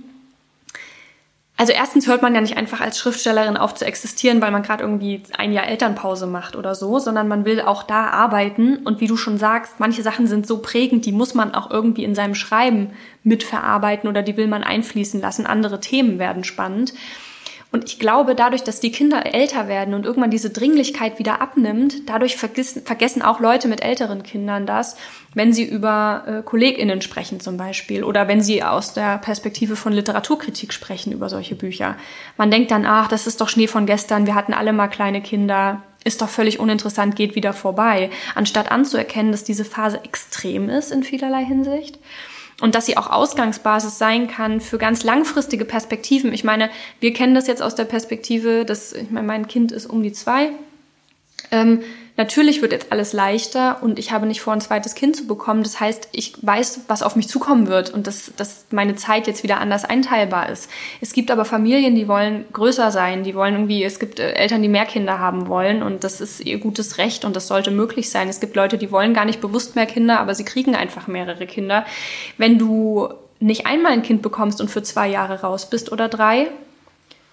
[1.57, 4.85] Also erstens hört man ja nicht einfach als Schriftstellerin auf zu existieren, weil man gerade
[4.85, 8.77] irgendwie ein Jahr Elternpause macht oder so, sondern man will auch da arbeiten.
[8.79, 12.05] Und wie du schon sagst, manche Sachen sind so prägend, die muss man auch irgendwie
[12.05, 12.91] in seinem Schreiben
[13.25, 15.47] mitverarbeiten oder die will man einfließen lassen.
[15.47, 16.95] Andere Themen werden spannend.
[17.71, 22.09] Und ich glaube, dadurch, dass die Kinder älter werden und irgendwann diese Dringlichkeit wieder abnimmt,
[22.09, 24.97] dadurch vergessen, vergessen auch Leute mit älteren Kindern das,
[25.35, 29.93] wenn sie über äh, KollegInnen sprechen zum Beispiel oder wenn sie aus der Perspektive von
[29.93, 31.97] Literaturkritik sprechen über solche Bücher.
[32.39, 35.21] Man denkt dann, ach, das ist doch Schnee von gestern, wir hatten alle mal kleine
[35.21, 40.91] Kinder, ist doch völlig uninteressant, geht wieder vorbei, anstatt anzuerkennen, dass diese Phase extrem ist
[40.91, 41.99] in vielerlei Hinsicht
[42.61, 46.33] und dass sie auch Ausgangsbasis sein kann für ganz langfristige Perspektiven.
[46.33, 49.87] Ich meine, wir kennen das jetzt aus der Perspektive, dass ich meine, mein Kind ist
[49.87, 50.51] um die zwei.
[51.51, 51.81] Ähm,
[52.17, 55.63] natürlich wird jetzt alles leichter und ich habe nicht vor, ein zweites Kind zu bekommen.
[55.63, 59.43] Das heißt, ich weiß, was auf mich zukommen wird und dass, dass meine Zeit jetzt
[59.43, 60.69] wieder anders einteilbar ist.
[61.01, 64.63] Es gibt aber Familien, die wollen größer sein, die wollen irgendwie, es gibt äh, Eltern,
[64.63, 68.11] die mehr Kinder haben wollen und das ist ihr gutes Recht und das sollte möglich
[68.11, 68.29] sein.
[68.29, 71.47] Es gibt Leute, die wollen gar nicht bewusst mehr Kinder, aber sie kriegen einfach mehrere
[71.47, 71.87] Kinder.
[72.37, 73.09] Wenn du
[73.41, 76.49] nicht einmal ein Kind bekommst und für zwei Jahre raus bist oder drei,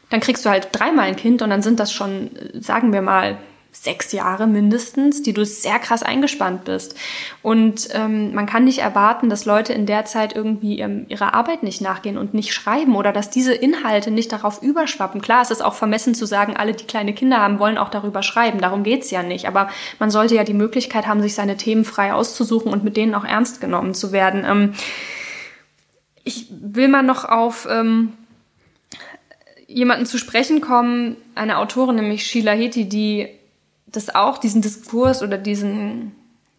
[0.09, 3.37] dann kriegst du halt dreimal ein Kind und dann sind das schon, sagen wir mal,
[3.75, 6.95] sechs Jahre mindestens, die du sehr krass eingespannt bist.
[7.41, 11.61] Und ähm, man kann nicht erwarten, dass Leute in der Zeit irgendwie ähm, ihrer Arbeit
[11.61, 15.21] nicht nachgehen und nicht schreiben oder dass diese Inhalte nicht darauf überschwappen.
[15.21, 18.23] Klar, es ist auch vermessen zu sagen, alle, die kleine Kinder haben, wollen auch darüber
[18.23, 18.59] schreiben.
[18.59, 19.47] Darum geht's ja nicht.
[19.47, 23.13] Aber man sollte ja die Möglichkeit haben, sich seine Themen frei auszusuchen und mit denen
[23.13, 24.45] auch ernst genommen zu werden.
[24.47, 24.73] Ähm,
[26.23, 28.13] ich will mal noch auf ähm,
[29.67, 33.27] jemanden zu sprechen kommen, eine Autorin, nämlich Sheila Heti, die
[33.87, 36.13] das auch, diesen Diskurs oder diesen,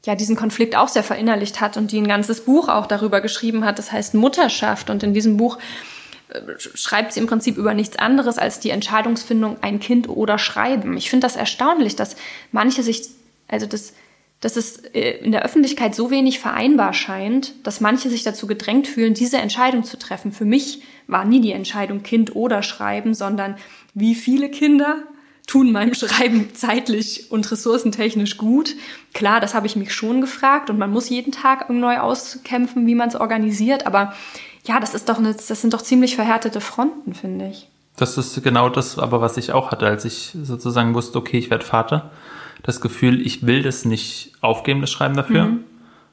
[0.05, 3.65] ja, diesen Konflikt auch sehr verinnerlicht hat und die ein ganzes Buch auch darüber geschrieben
[3.65, 3.79] hat.
[3.79, 4.91] Das heißt Mutterschaft.
[4.91, 5.59] Und in diesem Buch
[6.29, 10.97] äh, schreibt sie im Prinzip über nichts anderes als die Entscheidungsfindung ein Kind oder Schreiben.
[10.97, 12.17] Ich finde das erstaunlich, dass
[12.53, 13.09] manche sich,
[13.49, 13.93] also das,
[14.41, 18.87] dass es äh, in der Öffentlichkeit so wenig vereinbar scheint, dass manche sich dazu gedrängt
[18.87, 20.31] fühlen, diese Entscheidung zu treffen.
[20.31, 23.57] Für mich war nie die Entscheidung Kind oder Schreiben, sondern
[23.95, 25.03] wie viele Kinder
[25.47, 28.75] tun meinem Schreiben zeitlich und ressourcentechnisch gut?
[29.15, 32.95] Klar, das habe ich mich schon gefragt und man muss jeden Tag neu auskämpfen, wie
[32.95, 34.13] man es organisiert, aber
[34.65, 37.69] ja, das ist doch eine, das sind doch ziemlich verhärtete Fronten, finde ich.
[37.97, 41.51] Das ist genau das, aber was ich auch hatte, als ich sozusagen wusste, okay, ich
[41.51, 42.11] werde Vater.
[42.63, 45.45] Das Gefühl, ich will das nicht aufgeben, das Schreiben dafür.
[45.45, 45.65] Mhm.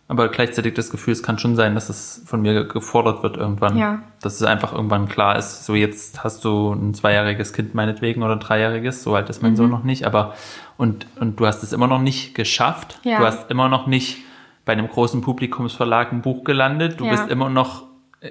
[0.07, 3.77] Aber gleichzeitig das Gefühl, es kann schon sein, dass es von mir gefordert wird irgendwann.
[3.77, 3.99] Ja.
[4.21, 8.33] Dass es einfach irgendwann klar ist, so jetzt hast du ein zweijähriges Kind meinetwegen oder
[8.33, 9.57] ein dreijähriges, so alt ist mein Mhm.
[9.57, 10.33] Sohn noch nicht, aber
[10.77, 12.99] und, und du hast es immer noch nicht geschafft.
[13.03, 13.19] Ja.
[13.19, 14.17] Du hast immer noch nicht
[14.65, 16.99] bei einem großen Publikumsverlag ein Buch gelandet.
[16.99, 17.11] Du Ja.
[17.11, 17.83] bist immer noch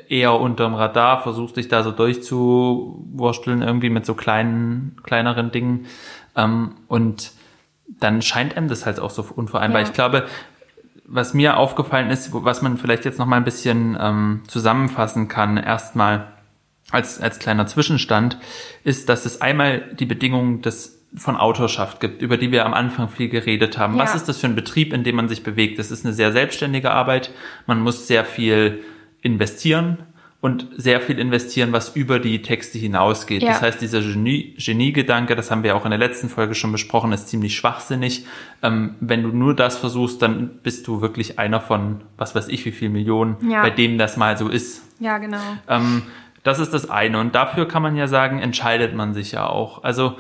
[0.08, 5.87] eher unterm Radar, versuchst dich da so durchzuwursteln irgendwie mit so kleinen, kleineren Dingen.
[6.37, 7.32] Ähm, und
[7.88, 9.82] dann scheint einem das halt auch so unvereinbar.
[9.82, 9.87] Ja.
[9.87, 10.24] Ich glaube,
[11.12, 15.59] was mir aufgefallen ist, was man vielleicht jetzt noch mal ein bisschen ähm, zusammenfassen kann,
[15.59, 16.29] erstmal
[16.90, 18.38] als, als kleiner Zwischenstand,
[18.83, 23.11] ist, dass es einmal die Bedingungen des von Autorschaft gibt, über die wir am Anfang
[23.11, 23.98] viel geredet haben.
[23.98, 24.16] Was Ja.
[24.16, 25.79] ist das für ein Betrieb, in dem man sich bewegt?
[25.79, 27.31] Das ist eine sehr selbstständige Arbeit.
[27.66, 28.83] Man muss sehr viel
[29.20, 29.98] investieren
[30.42, 33.44] und sehr viel investieren, was über die Texte hinausgeht.
[33.44, 33.50] Ja.
[33.52, 37.12] Das heißt, dieser Genie, Genie-Gedanke, das haben wir auch in der letzten Folge schon besprochen,
[37.12, 38.26] ist ziemlich schwachsinnig.
[38.61, 42.64] Ähm, wenn du nur das versuchst, dann bist du wirklich einer von, was weiß ich,
[42.64, 43.62] wie viel Millionen, Ja.
[43.62, 44.83] bei dem das mal so ist.
[44.98, 45.38] Ja, genau.
[45.68, 46.02] Ähm,
[46.42, 47.20] das ist das eine.
[47.20, 49.85] Und dafür kann man ja sagen, entscheidet man sich ja auch.
[49.85, 50.16] Also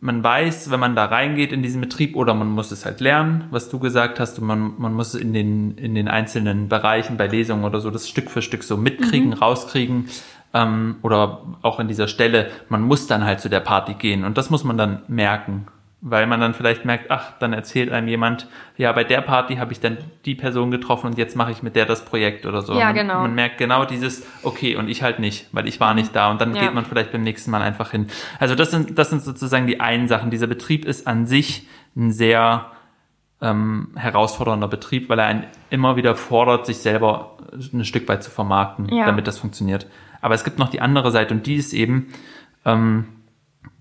[0.00, 3.44] man weiß, wenn man da reingeht in diesen Betrieb oder man muss es halt lernen,
[3.50, 7.26] was du gesagt hast, und man, man muss in den, in den einzelnen Bereichen bei
[7.26, 10.08] Lesungen oder so das Stück für Stück so mitkriegen, rauskriegen.
[10.54, 14.38] Ähm, oder auch in dieser Stelle, man muss dann halt zu der Party gehen und
[14.38, 15.66] das muss man dann merken.
[16.02, 19.72] Weil man dann vielleicht merkt, ach, dann erzählt einem jemand, ja, bei der Party habe
[19.72, 22.74] ich dann die Person getroffen und jetzt mache ich mit der das Projekt oder so.
[22.78, 23.20] Ja, man, genau.
[23.22, 26.30] Man merkt genau dieses, okay, und ich halt nicht, weil ich war nicht da.
[26.30, 26.60] Und dann Ja.
[26.62, 28.08] geht man vielleicht beim nächsten Mal einfach hin.
[28.38, 30.30] Also das sind, das sind sozusagen die einen Sachen.
[30.30, 32.66] Dieser Betrieb ist an sich ein sehr
[33.40, 37.36] ähm, herausfordernder Betrieb, weil er einen immer wieder fordert, sich selber
[37.72, 39.06] ein Stück weit zu vermarkten, Ja.
[39.06, 39.86] damit das funktioniert.
[40.20, 42.08] Aber es gibt noch die andere Seite und die ist eben,
[42.64, 43.06] ähm,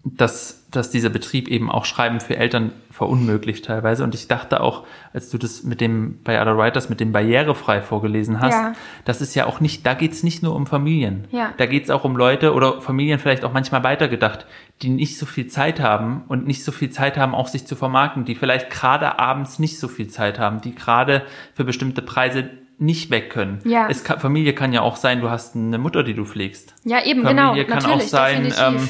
[0.03, 4.03] dass, dass dieser Betrieb eben auch Schreiben für Eltern verunmöglicht teilweise.
[4.03, 7.81] Und ich dachte auch, als du das mit dem bei Other Writers mit dem barrierefrei
[7.81, 8.73] vorgelesen hast, Ja.
[9.03, 11.25] das ist ja auch nicht, da geht's nicht nur um Familien.
[11.31, 11.53] Ja.
[11.57, 14.45] Da geht's auch um Leute oder Familien vielleicht auch manchmal weitergedacht,
[14.83, 17.75] die nicht so viel Zeit haben und nicht so viel Zeit haben, auch sich zu
[17.75, 21.23] vermarkten, die vielleicht gerade abends nicht so viel Zeit haben, die gerade
[21.55, 23.59] für bestimmte Preise nicht weg können.
[23.65, 23.87] Ja.
[23.89, 26.75] Es kann, Familie kann ja auch sein, du hast eine Mutter, die du pflegst.
[26.83, 27.47] Ja, eben, genau.
[27.49, 28.61] Familie kann Natürlich, auch sein, definitiv.
[28.83, 28.89] ähm,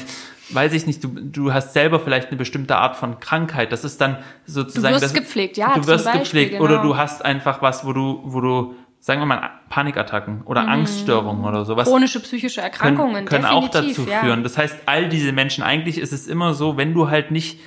[0.50, 3.72] weiß ich nicht, du, du hast selber vielleicht eine bestimmte Art von Krankheit.
[3.72, 4.94] Das ist dann sozusagen.
[4.94, 6.88] Du wirst das, gepflegt, ja, Du wirst Beispiel, gepflegt oder genau.
[6.88, 11.64] du hast einfach was, wo du, wo du, sagen wir mal, Panikattacken oder Angststörungen oder
[11.64, 11.88] sowas.
[11.88, 14.20] Chronische psychische Können, Erkrankungen, können auch definitiv, dazu ja.
[14.20, 14.42] führen.
[14.42, 17.58] Das heißt, all diese Menschen, eigentlich ist es immer so, wenn du halt nicht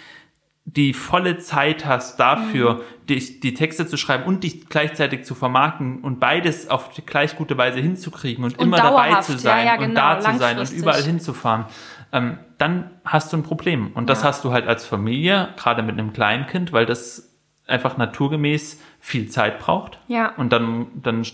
[0.65, 3.05] die volle Zeit hast dafür, Mhm.
[3.07, 7.35] dich, die Texte zu schreiben und dich gleichzeitig zu vermarkten und beides auf die gleich
[7.35, 10.37] gute Weise hinzukriegen und, Und immer dabei zu ja, sein ja, und genau, da zu
[10.37, 11.65] sein und überall hinzufahren,
[12.11, 13.91] ähm, dann hast du ein Problem.
[13.93, 14.29] Und das Ja.
[14.29, 17.29] hast du halt als Familie, gerade mit einem Kleinkind, weil das
[17.69, 19.99] einfach naturgemäß viel Zeit braucht.
[20.07, 20.33] Ja.
[20.35, 21.25] Und dann, dann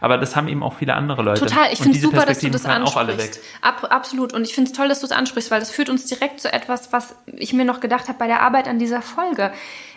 [0.00, 1.40] aber das haben eben auch viele andere Leute.
[1.40, 3.24] Total, ich finde es super, dass du das fallen auch alle weg.
[3.24, 3.40] ansprichst.
[3.62, 4.32] Ab, absolut.
[4.32, 6.52] Und ich finde es toll, dass du es ansprichst, weil das führt uns direkt zu
[6.52, 9.52] etwas, was ich mir noch gedacht habe bei der Arbeit an dieser Folge.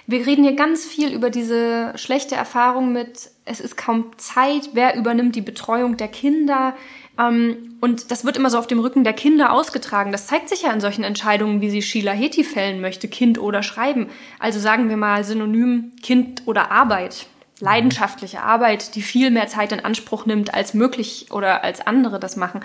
[0.08, 4.96] Wir reden hier ganz viel über diese schlechte Erfahrung mit, es ist kaum Zeit, wer
[4.96, 6.74] übernimmt die Betreuung der Kinder.
[7.18, 10.12] Ähm, und das wird immer so auf dem Rücken der Kinder ausgetragen.
[10.12, 13.64] Das zeigt sich ja in solchen Entscheidungen, wie sie Sheila Heti fällen möchte, Kind oder
[13.64, 14.08] Schreiben.
[14.40, 17.28] Also sagen wir mal synonym Kind oder Arbeit
[17.60, 22.36] leidenschaftliche Arbeit, die viel mehr Zeit in Anspruch nimmt, als möglich oder als andere das
[22.36, 22.62] machen.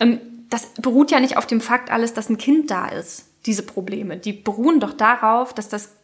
[0.00, 3.62] Ähm, das beruht ja nicht auf dem Fakt alles, dass ein Kind da ist, diese
[3.62, 4.16] Probleme.
[4.16, 5.94] Die beruhen doch darauf, dass das,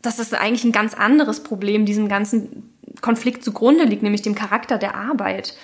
[0.00, 4.78] dass das eigentlich ein ganz anderes Problem diesem ganzen Konflikt zugrunde liegt, nämlich dem Charakter
[4.78, 5.54] der Arbeit.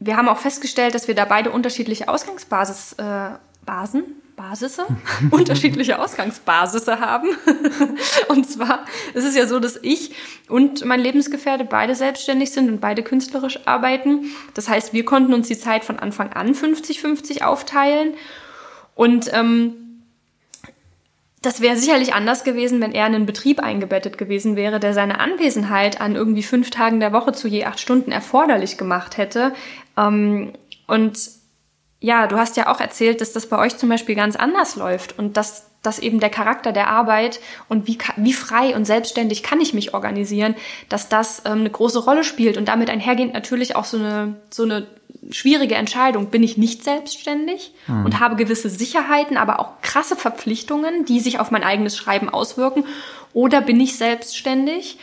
[0.00, 3.30] Wir haben auch festgestellt, dass wir da beide unterschiedliche Ausgangsbasis, äh,
[3.66, 4.02] Basen,
[4.34, 4.86] Basisse,
[5.30, 7.28] unterschiedliche Ausgangsbasisse haben.
[8.28, 10.14] und zwar ist es ja so, dass ich
[10.48, 14.30] und mein Lebensgefährte beide selbstständig sind und beide künstlerisch arbeiten.
[14.54, 18.14] Das heißt, wir konnten uns die Zeit von Anfang an 50-50 aufteilen.
[18.94, 19.89] Und ähm,
[21.42, 25.20] das wäre sicherlich anders gewesen, wenn er in einen Betrieb eingebettet gewesen wäre, der seine
[25.20, 29.54] Anwesenheit an irgendwie fünf Tagen der Woche zu je acht Stunden erforderlich gemacht hätte.
[29.96, 30.52] Ähm,
[30.86, 31.18] und
[32.00, 35.18] ja, du hast ja auch erzählt, dass das bei euch zum Beispiel ganz anders läuft
[35.18, 39.60] und dass, dass eben der Charakter der Arbeit und wie, wie frei und selbstständig kann
[39.60, 40.54] ich mich organisieren,
[40.90, 44.64] dass das ähm, eine große Rolle spielt und damit einhergehend natürlich auch so eine, so
[44.64, 44.86] eine
[45.30, 46.26] schwierige Entscheidung.
[46.26, 47.72] Bin ich nicht selbstständig
[48.04, 52.84] und habe gewisse Sicherheiten, aber auch krasse Verpflichtungen, die sich auf mein eigenes Schreiben auswirken?
[53.32, 54.98] Oder bin ich selbstständig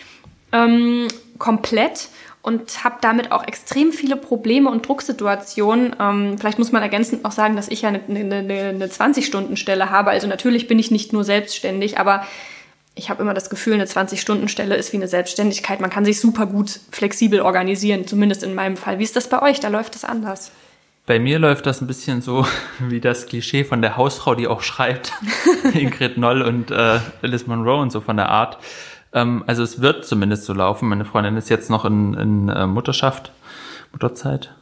[0.51, 2.09] ähm, komplett
[2.41, 5.95] und habe damit auch extrem viele Probleme und Drucksituationen.
[5.99, 10.11] Ähm, vielleicht muss man ergänzend noch sagen, dass ich ja eine, eine, eine 20-Stunden-Stelle habe.
[10.11, 12.25] Also natürlich bin ich nicht nur selbstständig, aber
[12.97, 15.79] ich habe immer das Gefühl, eine 20-Stunden-Stelle ist wie eine Selbstständigkeit.
[15.79, 18.99] Man kann sich super gut flexibel organisieren, zumindest in meinem Fall.
[18.99, 19.59] Wie ist das bei euch?
[19.59, 20.51] Da läuft das anders.
[21.05, 22.45] Bei mir läuft das ein bisschen so
[22.79, 25.13] wie das Klischee von der Hausfrau, die auch schreibt.
[25.73, 28.57] Ingrid Noll und äh, Alice Monroe und so von der Art.
[29.13, 30.89] Ähm, also es wird zumindest so laufen.
[30.89, 33.31] Meine Freundin ist jetzt noch in, in äh, Mutterschaft,
[33.91, 34.53] Mutterzeit.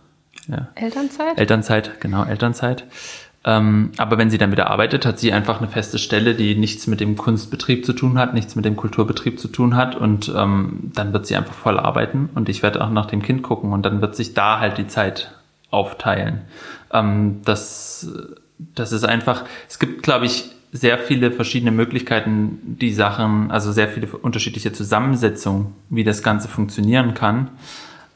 [0.48, 0.68] Ja.
[0.76, 1.40] Elternzeit?
[1.40, 2.84] Elternzeit, genau, Elternzeit.
[3.48, 6.88] Ähm, aber wenn sie dann wieder arbeitet, hat sie einfach eine feste Stelle, die nichts
[6.88, 9.96] mit dem Kunstbetrieb zu tun hat, nichts mit dem Kulturbetrieb zu tun hat.
[9.96, 13.44] Und ähm, dann wird sie einfach voll arbeiten und ich werde auch nach dem Kind
[13.44, 15.32] gucken und dann wird sich da halt die Zeit
[15.70, 16.42] aufteilen.
[16.92, 18.10] Ähm, das,
[18.58, 23.88] das ist einfach, es gibt, glaube ich, sehr viele verschiedene Möglichkeiten, die Sachen, also sehr
[23.88, 27.50] viele unterschiedliche Zusammensetzungen, wie das Ganze funktionieren kann.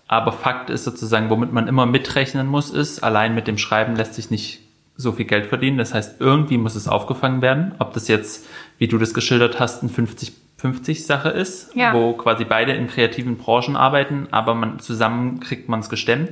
[0.08, 4.16] Aber Fakt ist sozusagen, womit man immer mitrechnen muss, ist, allein mit dem Schreiben lässt
[4.16, 4.62] sich nicht
[5.00, 5.78] so viel Geld verdienen.
[5.78, 7.74] Das heißt, irgendwie muss es aufgefangen werden.
[7.80, 8.46] Ob das jetzt,
[8.78, 11.94] wie du das geschildert hast, ein 50-50 Sache ist, ja.
[11.94, 16.32] wo quasi beide in kreativen Branchen arbeiten, aber man zusammen kriegt man es gestemmt.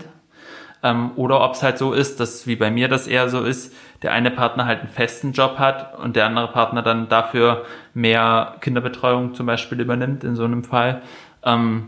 [0.84, 3.74] Ähm, oder ob es halt so ist, dass wie bei mir das eher so ist,
[4.02, 8.58] der eine Partner halt einen festen Job hat und der andere Partner dann dafür mehr
[8.60, 11.02] Kinderbetreuung zum Beispiel übernimmt in so einem Fall.
[11.44, 11.88] Ähm,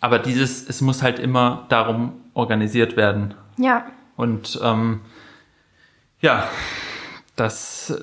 [0.00, 3.34] aber dieses, es muss halt immer darum organisiert werden.
[3.58, 3.86] Ja.
[4.14, 5.00] Und ähm,
[6.26, 6.48] ja,
[7.36, 7.94] das,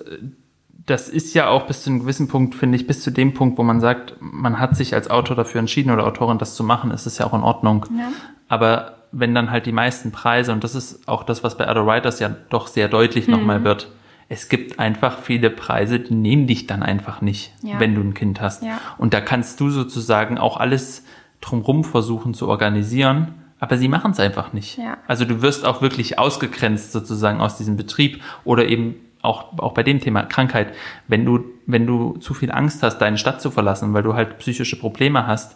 [0.85, 3.57] das ist ja auch bis zu einem gewissen Punkt, finde ich, bis zu dem Punkt,
[3.57, 6.91] wo man sagt, man hat sich als Autor dafür entschieden oder Autorin, das zu machen,
[6.91, 7.85] ist es ja auch in Ordnung.
[7.97, 8.07] Ja.
[8.47, 11.85] Aber wenn dann halt die meisten Preise, und das ist auch das, was bei Other
[11.85, 13.33] Writers ja doch sehr deutlich mhm.
[13.33, 13.89] nochmal wird,
[14.29, 17.79] es gibt einfach viele Preise, die nehmen dich dann einfach nicht, ja.
[17.79, 18.63] wenn du ein Kind hast.
[18.63, 18.79] Ja.
[18.97, 21.03] Und da kannst du sozusagen auch alles
[21.41, 24.77] drumrum versuchen zu organisieren aber sie machen es einfach nicht.
[24.77, 24.97] Ja.
[25.07, 29.83] Also du wirst auch wirklich ausgegrenzt sozusagen aus diesem Betrieb oder eben auch, auch bei
[29.83, 30.73] dem Thema Krankheit,
[31.07, 34.37] wenn du, wenn du zu viel Angst hast, deine Stadt zu verlassen, weil du halt
[34.39, 35.55] psychische Probleme hast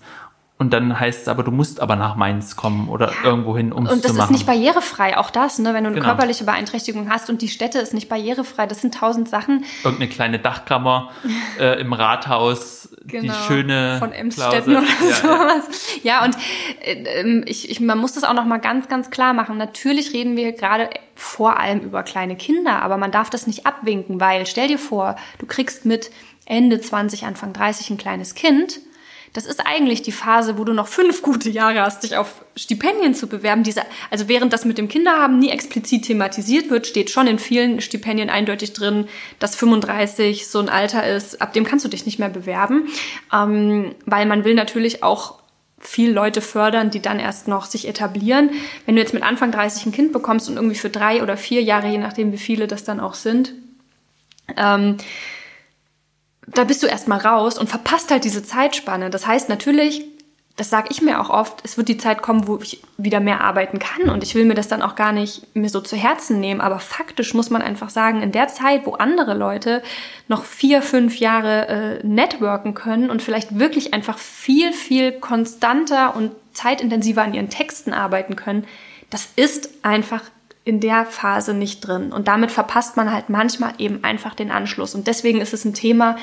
[0.59, 3.25] und dann heißt es aber, du musst aber nach Mainz kommen oder ja.
[3.25, 4.09] irgendwo hin, um es zu machen.
[4.09, 5.75] Und das ist nicht barrierefrei, auch das, ne?
[5.75, 6.07] wenn du eine genau.
[6.07, 9.65] körperliche Beeinträchtigung hast und die Stätte ist nicht barrierefrei, das sind tausend Sachen.
[9.83, 11.11] Irgendeine kleine Dachkammer
[11.59, 13.21] äh, im Rathaus, genau.
[13.21, 15.99] die schöne Von Emsstetten oder ja, sowas.
[16.01, 16.35] Ja, ja und
[16.81, 19.57] äh, ich, ich, man muss das auch noch mal ganz, ganz klar machen.
[19.57, 24.19] Natürlich reden wir gerade vor allem über kleine Kinder, aber man darf das nicht abwinken,
[24.19, 26.09] weil stell dir vor, du kriegst mit
[26.45, 28.79] Ende 20, Anfang 30 ein kleines Kind
[29.33, 33.13] das ist eigentlich die Phase, wo du noch fünf gute Jahre hast, dich auf Stipendien
[33.13, 33.63] zu bewerben.
[33.63, 37.81] Diese, also während das mit dem Kinderhaben nie explizit thematisiert wird, steht schon in vielen
[37.81, 39.07] Stipendien eindeutig drin,
[39.39, 42.87] dass 35 so ein Alter ist, ab dem kannst du dich nicht mehr bewerben,
[43.33, 45.39] ähm, weil man will natürlich auch
[45.79, 48.49] viel Leute fördern, die dann erst noch sich etablieren.
[48.85, 51.61] Wenn du jetzt mit Anfang 30 ein Kind bekommst und irgendwie für drei oder vier
[51.61, 53.53] Jahre, je nachdem wie viele das dann auch sind,
[54.55, 54.97] ähm,
[56.47, 59.09] da bist du erstmal raus und verpasst halt diese Zeitspanne.
[59.09, 60.05] Das heißt natürlich,
[60.55, 63.41] das sage ich mir auch oft, es wird die Zeit kommen, wo ich wieder mehr
[63.41, 66.39] arbeiten kann und ich will mir das dann auch gar nicht mir so zu Herzen
[66.39, 66.61] nehmen.
[66.61, 69.83] Aber faktisch muss man einfach sagen, in der Zeit, wo andere Leute
[70.27, 76.31] noch vier, fünf Jahre äh, networken können und vielleicht wirklich einfach viel, viel konstanter und
[76.53, 78.65] zeitintensiver an ihren Texten arbeiten können,
[79.11, 80.23] das ist einfach
[80.67, 82.11] in der Phase nicht drin.
[82.11, 84.95] Und damit verpasst man halt manchmal eben einfach den Anschluss.
[84.95, 86.17] Und deswegen ist es ein Thema,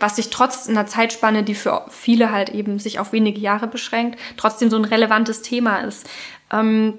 [0.00, 4.18] was sich trotz einer Zeitspanne, die für viele halt eben sich auf wenige Jahre beschränkt,
[4.36, 6.08] trotzdem so ein relevantes Thema ist.
[6.52, 6.98] Ähm,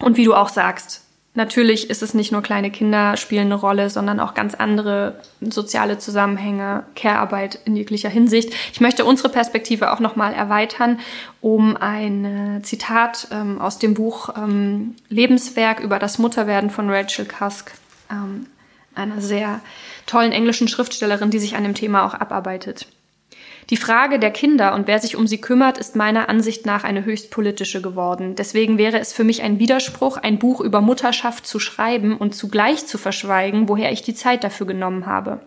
[0.00, 1.03] und wie du auch sagst,
[1.36, 5.98] Natürlich ist es nicht nur kleine Kinder spielen eine Rolle, sondern auch ganz andere soziale
[5.98, 8.54] Zusammenhänge, Care-Arbeit in jeglicher Hinsicht.
[8.72, 11.00] Ich möchte unsere Perspektive auch nochmal erweitern,
[11.40, 17.72] um ein Zitat ähm, aus dem Buch ähm, Lebenswerk über das Mutterwerden von Rachel Cusk,
[18.12, 18.46] ähm,
[18.94, 19.60] einer sehr
[20.06, 22.86] tollen englischen Schriftstellerin, die sich an dem Thema auch abarbeitet.
[23.70, 27.04] Die Frage der Kinder und wer sich um sie kümmert, ist meiner Ansicht nach eine
[27.04, 28.34] höchst politische geworden.
[28.34, 32.86] Deswegen wäre es für mich ein Widerspruch, ein Buch über Mutterschaft zu schreiben und zugleich
[32.86, 35.40] zu verschweigen, woher ich die Zeit dafür genommen habe.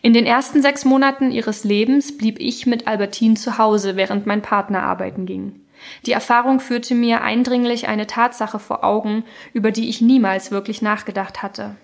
[0.00, 4.42] In den ersten sechs Monaten ihres Lebens blieb ich mit Albertine zu Hause, während mein
[4.42, 5.60] Partner arbeiten ging.
[6.06, 11.42] Die Erfahrung führte mir eindringlich eine Tatsache vor Augen, über die ich niemals wirklich nachgedacht
[11.42, 11.76] hatte.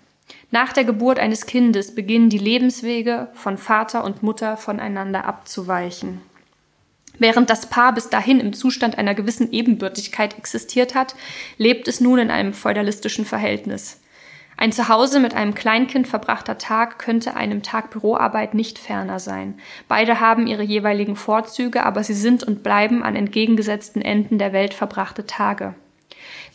[0.50, 6.20] Nach der Geburt eines Kindes beginnen die Lebenswege von Vater und Mutter voneinander abzuweichen.
[7.18, 11.14] Während das Paar bis dahin im Zustand einer gewissen Ebenbürtigkeit existiert hat,
[11.58, 14.00] lebt es nun in einem feudalistischen Verhältnis.
[14.56, 19.58] Ein Zuhause mit einem Kleinkind verbrachter Tag könnte einem Tag Büroarbeit nicht ferner sein.
[19.88, 24.74] Beide haben ihre jeweiligen Vorzüge, aber sie sind und bleiben an entgegengesetzten Enden der Welt
[24.74, 25.74] verbrachte Tage.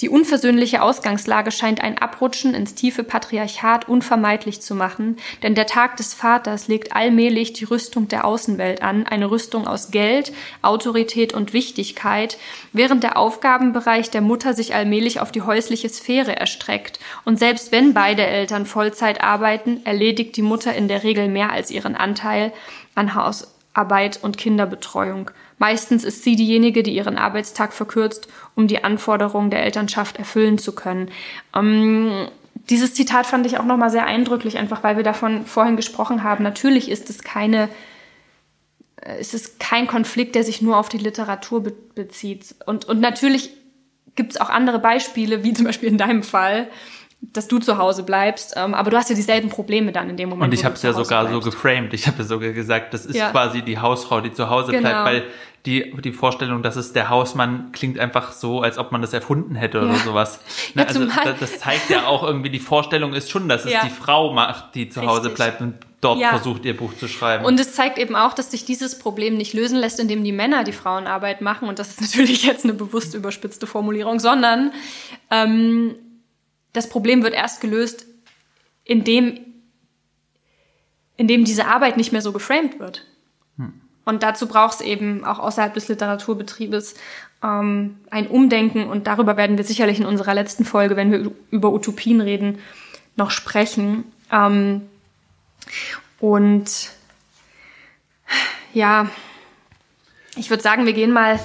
[0.02, 5.98] Die unversöhnliche Ausgangslage scheint ein Abrutschen ins tiefe Patriarchat unvermeidlich zu machen, denn der Tag
[5.98, 10.32] des Vaters legt allmählich die Rüstung der Außenwelt an, eine Rüstung aus Geld,
[10.62, 12.38] Autorität und Wichtigkeit,
[12.72, 17.00] während der Aufgabenbereich der Mutter sich allmählich auf die häusliche Sphäre erstreckt.
[17.26, 21.72] Und selbst wenn beide Eltern Vollzeit arbeiten, erledigt die Mutter in der Regel mehr als
[21.72, 22.54] ihren Anteil
[22.96, 25.32] an Hausarbeit und Kinderbetreuung.
[25.60, 30.74] Meistens ist sie diejenige, die ihren Arbeitstag verkürzt, um die Anforderungen der Elternschaft erfüllen zu
[30.74, 31.12] können.
[31.56, 32.30] Ähm,
[32.70, 36.44] dieses Zitat fand ich auch nochmal sehr eindrücklich, einfach weil wir davon vorhin gesprochen haben.
[36.44, 37.70] Natürlich ist es keine,
[39.02, 42.56] äh, es ist kein Konflikt, der sich nur auf die Literatur be bezieht.
[42.66, 43.50] Und, und natürlich
[44.16, 46.70] gibt es auch andere Beispiele, wie zum Beispiel in deinem Fall,
[47.22, 48.54] dass du zu Hause bleibst.
[48.56, 50.52] Ähm, aber du hast ja dieselben Probleme dann in dem Moment.
[50.52, 51.44] Und ich habe es ja sogar bleibst.
[51.44, 51.94] so geframed.
[51.94, 53.32] Ich habe ja sogar gesagt, das ist ja.
[53.32, 54.90] quasi die Hausfrau, die zu Hause genau.
[54.90, 55.24] bleibt, weil
[55.66, 59.56] die, die Vorstellung, dass es der Hausmann klingt einfach so, als ob man das erfunden
[59.56, 60.00] hätte oder ja.
[60.00, 60.40] sowas.
[60.74, 63.84] Ne, also das, das, zeigt ja auch irgendwie, die Vorstellung ist schon, dass es ja.
[63.84, 65.18] die Frau macht, die zu Richtig.
[65.18, 66.30] Hause bleibt und dort ja.
[66.30, 67.44] versucht, ihr Buch zu schreiben.
[67.44, 70.64] Und es zeigt eben auch, dass sich dieses Problem nicht lösen lässt, indem die Männer
[70.64, 71.68] die Frauenarbeit machen.
[71.68, 74.72] Und das ist natürlich jetzt eine bewusst überspitzte Formulierung, sondern
[75.30, 75.96] ähm,
[76.72, 78.06] das Problem wird erst gelöst,
[78.86, 79.40] indem,
[81.18, 83.06] indem diese Arbeit nicht mehr so geframed wird.
[84.10, 86.96] Und dazu braucht es eben auch außerhalb des Literaturbetriebes
[87.44, 88.90] ähm, ein Umdenken.
[88.90, 92.58] Und darüber werden wir sicherlich in unserer letzten Folge, wenn wir über Utopien reden,
[93.16, 94.06] noch sprechen.
[94.32, 94.90] Ähm,
[96.20, 96.90] und
[98.74, 99.12] ja,
[100.36, 101.40] ich würde sagen, wir gehen mal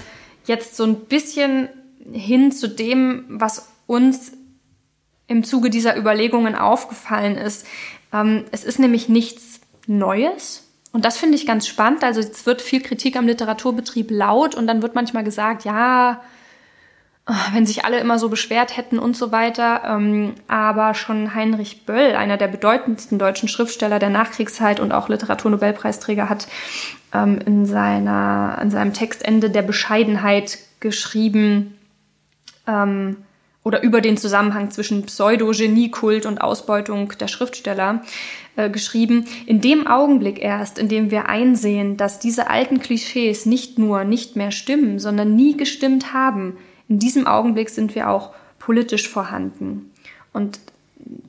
[0.46, 1.68] jetzt so ein bisschen
[2.14, 4.32] hin zu dem, was uns
[5.26, 7.66] im Zuge dieser Überlegungen aufgefallen ist.
[8.10, 10.63] Ähm, es ist nämlich nichts Neues.
[10.94, 12.04] Und das finde ich ganz spannend.
[12.04, 16.20] Also es wird viel Kritik am Literaturbetrieb laut und dann wird manchmal gesagt, ja,
[17.52, 19.82] wenn sich alle immer so beschwert hätten und so weiter.
[19.84, 26.28] Ähm, aber schon Heinrich Böll, einer der bedeutendsten deutschen Schriftsteller der Nachkriegszeit und auch Literaturnobelpreisträger,
[26.28, 26.46] hat
[27.12, 31.76] ähm, in, seiner, in seinem Textende der Bescheidenheit geschrieben,
[32.68, 33.16] ähm,
[33.64, 38.02] oder über den Zusammenhang zwischen Pseudo-Geniekult und Ausbeutung der Schriftsteller
[38.56, 39.26] äh, geschrieben.
[39.46, 44.36] In dem Augenblick erst, in dem wir einsehen, dass diese alten Klischees nicht nur nicht
[44.36, 46.58] mehr stimmen, sondern nie gestimmt haben,
[46.88, 49.90] in diesem Augenblick sind wir auch politisch vorhanden.
[50.34, 50.60] Und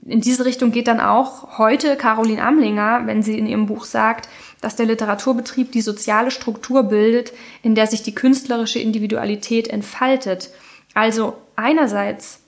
[0.05, 4.29] in diese Richtung geht dann auch heute Caroline Amlinger, wenn sie in ihrem Buch sagt,
[4.61, 10.49] dass der Literaturbetrieb die soziale Struktur bildet, in der sich die künstlerische Individualität entfaltet.
[10.93, 12.41] Also einerseits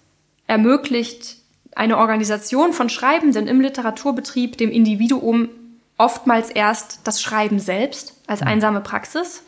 [0.48, 1.38] ermöglicht
[1.76, 5.50] eine Organisation von Schreibenden im Literaturbetrieb dem Individuum
[5.98, 8.48] oftmals erst das Schreiben selbst als mhm.
[8.48, 9.44] einsame Praxis,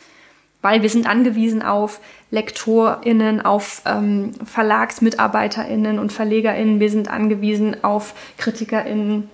[0.62, 2.00] weil wir sind angewiesen auf
[2.30, 9.28] LektorInnen, auf ähm, VerlagsmitarbeiterInnen und VerlegerInnen, wir sind angewiesen auf KritikerInnen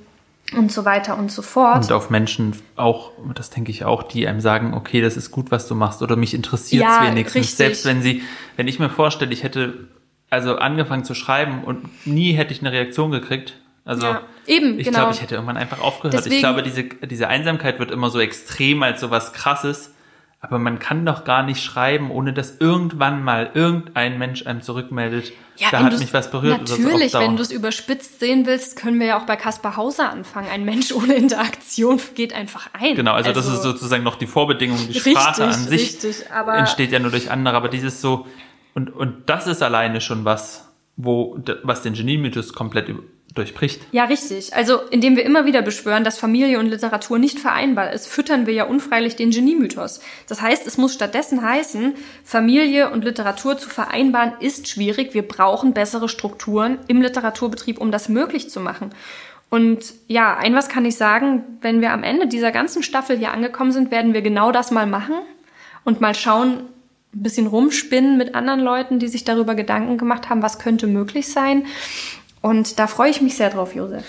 [0.56, 1.84] und so weiter und so fort.
[1.84, 5.50] Und auf Menschen auch, das denke ich auch, die einem sagen, okay, das ist gut,
[5.50, 7.42] was du machst oder mich interessiert es ja, wenigstens.
[7.42, 7.56] Richtig.
[7.56, 8.22] Selbst wenn sie,
[8.56, 9.88] wenn ich mir vorstelle, ich hätte
[10.30, 13.54] also angefangen zu schreiben und nie hätte ich eine Reaktion gekriegt.
[13.84, 14.98] Also ja, eben, ich genau.
[14.98, 16.14] glaube, ich hätte irgendwann einfach aufgehört.
[16.14, 19.92] Deswegen, ich glaube, diese, diese Einsamkeit wird immer so extrem als so was krasses.
[20.40, 25.32] Aber man kann doch gar nicht schreiben, ohne dass irgendwann mal irgendein Mensch einem zurückmeldet.
[25.56, 26.68] Ja, da hat mich was berührt.
[26.68, 30.48] Natürlich, wenn du es überspitzt sehen willst, können wir ja auch bei Kaspar Hauser anfangen.
[30.48, 32.94] Ein Mensch ohne Interaktion geht einfach ein.
[32.96, 34.78] Genau, also, also das ist sozusagen noch die Vorbedingung.
[34.78, 37.56] Die richtig, Sprache an sich richtig, entsteht ja nur durch andere.
[37.56, 38.26] Aber dieses so,
[38.76, 42.94] und, und das ist alleine schon was, wo, was den Genie-Mythos komplett
[43.34, 43.80] durchbricht.
[43.90, 44.54] Ja, richtig.
[44.54, 48.52] Also, indem wir immer wieder beschwören, dass Familie und Literatur nicht vereinbar ist, füttern wir
[48.52, 50.00] ja unfreilich den Genie-Mythos.
[50.28, 55.14] Das heißt, es muss stattdessen heißen, Familie und Literatur zu vereinbaren ist schwierig.
[55.14, 58.90] Wir brauchen bessere Strukturen im Literaturbetrieb, um das möglich zu machen.
[59.48, 63.32] Und ja, ein was kann ich sagen, wenn wir am Ende dieser ganzen Staffel hier
[63.32, 65.14] angekommen sind, werden wir genau das mal machen
[65.82, 66.68] und mal schauen,
[67.16, 71.28] ein bisschen rumspinnen mit anderen Leuten, die sich darüber Gedanken gemacht haben, was könnte möglich
[71.28, 71.66] sein.
[72.42, 74.04] Und da freue ich mich sehr drauf, Josef.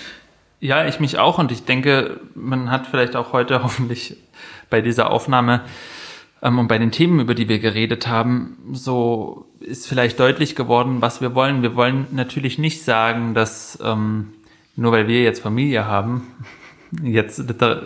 [0.59, 1.37] Ja, ich mich auch.
[1.39, 4.17] Und ich denke, man hat vielleicht auch heute hoffentlich
[4.69, 5.61] bei dieser Aufnahme
[6.41, 11.01] ähm, und bei den Themen, über die wir geredet haben, so ist vielleicht deutlich geworden,
[11.01, 11.61] was wir wollen.
[11.61, 14.33] Wir wollen natürlich nicht sagen, dass ähm,
[14.75, 16.27] nur weil wir jetzt Familie haben,
[17.03, 17.81] jetzt Liter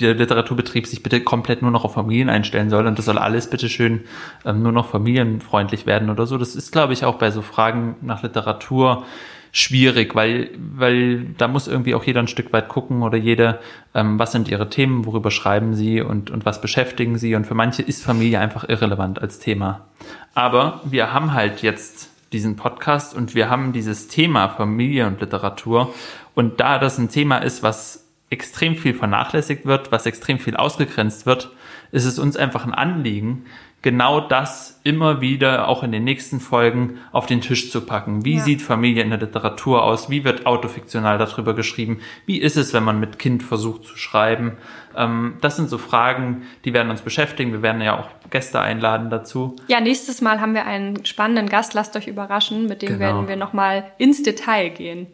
[0.00, 3.48] der Literaturbetrieb sich bitte komplett nur noch auf Familien einstellen soll und das soll alles
[3.50, 4.02] bitte schön
[4.44, 6.38] ähm, nur noch familienfreundlich werden oder so.
[6.38, 9.04] Das ist, glaube ich, auch bei so Fragen nach Literatur
[9.52, 13.60] schwierig, weil, weil da muss irgendwie auch jeder ein Stück weit gucken oder jeder,
[13.94, 17.34] ähm, was sind ihre Themen, worüber schreiben sie und, und was beschäftigen sie.
[17.34, 19.86] Und für manche ist Familie einfach irrelevant als Thema.
[20.34, 25.94] Aber wir haben halt jetzt diesen Podcast und wir haben dieses Thema Familie und Literatur.
[26.34, 31.26] Und da das ein Thema ist, was extrem viel vernachlässigt wird, was extrem viel ausgegrenzt
[31.26, 31.50] wird,
[31.92, 33.46] ist es uns einfach ein Anliegen,
[33.80, 38.24] genau das immer wieder auch in den nächsten Folgen auf den Tisch zu packen.
[38.24, 38.40] Wie ja.
[38.40, 40.10] sieht Familie in der Literatur aus?
[40.10, 42.00] Wie wird autofiktional darüber geschrieben?
[42.26, 44.56] Wie ist es, wenn man mit Kind versucht zu schreiben?
[44.96, 47.52] Ähm, das sind so Fragen, die werden uns beschäftigen.
[47.52, 49.56] Wir werden ja auch Gäste einladen dazu.
[49.68, 51.74] Ja, nächstes Mal haben wir einen spannenden Gast.
[51.74, 52.66] Lasst euch überraschen.
[52.66, 53.00] Mit dem genau.
[53.00, 55.06] werden wir nochmal ins Detail gehen.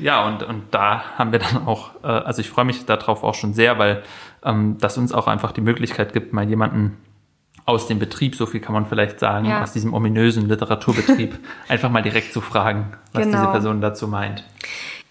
[0.00, 3.34] Ja, und, und da haben wir dann auch, äh, also ich freue mich darauf auch
[3.34, 4.02] schon sehr, weil
[4.44, 6.96] ähm, das uns auch einfach die Möglichkeit gibt, mal jemanden
[7.66, 9.62] aus dem Betrieb, so viel kann man vielleicht sagen, ja.
[9.62, 11.38] aus diesem ominösen Literaturbetrieb,
[11.68, 13.38] einfach mal direkt zu fragen, was genau.
[13.38, 14.44] diese Person dazu meint.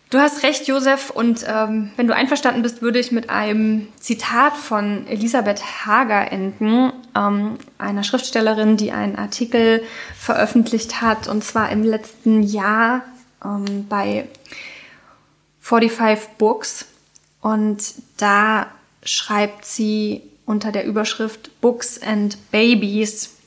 [0.09, 1.11] Du hast recht, Josef.
[1.11, 6.91] Und ähm, wenn du einverstanden bist, würde ich mit einem Zitat von Elisabeth Hager enden,
[7.15, 9.83] ähm, einer Schriftstellerin, die einen Artikel
[10.17, 13.03] veröffentlicht hat, und zwar im letzten Jahr
[13.45, 14.27] ähm, bei
[15.69, 16.87] 45 Books.
[17.41, 18.71] Und da
[19.03, 23.37] schreibt sie unter der Überschrift Books and Babies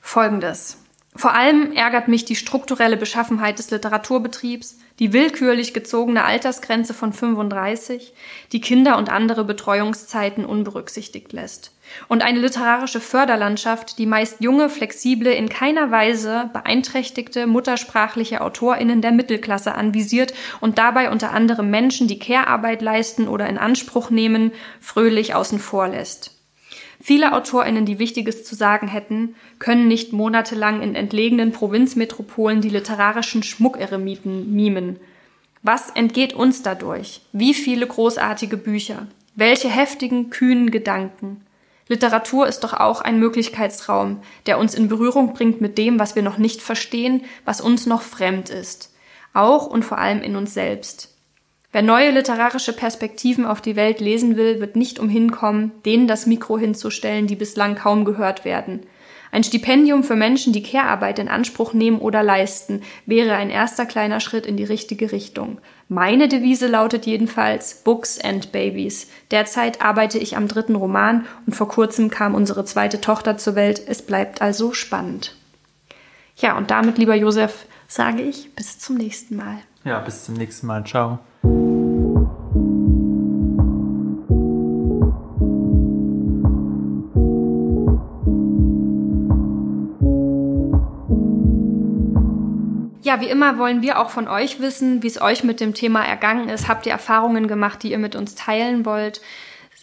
[0.00, 0.78] folgendes.
[1.14, 8.14] Vor allem ärgert mich die strukturelle Beschaffenheit des Literaturbetriebs, die willkürlich gezogene Altersgrenze von 35,
[8.52, 11.73] die Kinder und andere Betreuungszeiten unberücksichtigt lässt.
[12.08, 19.12] Und eine literarische Förderlandschaft, die meist junge, flexible, in keiner Weise beeinträchtigte muttersprachliche AutorInnen der
[19.12, 25.34] Mittelklasse anvisiert und dabei unter anderem Menschen, die Care-Arbeit leisten oder in Anspruch nehmen, fröhlich
[25.34, 26.34] außen vor lässt.
[27.00, 33.42] Viele AutorInnen, die Wichtiges zu sagen hätten, können nicht monatelang in entlegenen Provinzmetropolen die literarischen
[33.42, 34.98] Schmuckeremiten mimen.
[35.62, 37.20] Was entgeht uns dadurch?
[37.32, 39.06] Wie viele großartige Bücher?
[39.34, 41.43] Welche heftigen, kühnen Gedanken?
[41.88, 46.22] Literatur ist doch auch ein Möglichkeitsraum, der uns in Berührung bringt mit dem, was wir
[46.22, 48.94] noch nicht verstehen, was uns noch fremd ist.
[49.34, 51.10] Auch und vor allem in uns selbst.
[51.72, 56.24] Wer neue literarische Perspektiven auf die Welt lesen will, wird nicht umhin kommen, denen das
[56.24, 58.86] Mikro hinzustellen, die bislang kaum gehört werden.
[59.34, 64.20] Ein Stipendium für Menschen, die Care-Arbeit in Anspruch nehmen oder leisten, wäre ein erster kleiner
[64.20, 65.58] Schritt in die richtige Richtung.
[65.88, 69.08] Meine Devise lautet jedenfalls Books and Babies.
[69.32, 73.82] Derzeit arbeite ich am dritten Roman und vor kurzem kam unsere zweite Tochter zur Welt.
[73.84, 75.34] Es bleibt also spannend.
[76.36, 79.58] Ja, und damit, lieber Josef, sage ich bis zum nächsten Mal.
[79.82, 80.84] Ja, bis zum nächsten Mal.
[80.84, 81.18] Ciao.
[93.20, 96.48] Wie immer wollen wir auch von euch wissen, wie es euch mit dem Thema ergangen
[96.48, 96.68] ist.
[96.68, 99.20] Habt ihr Erfahrungen gemacht, die ihr mit uns teilen wollt?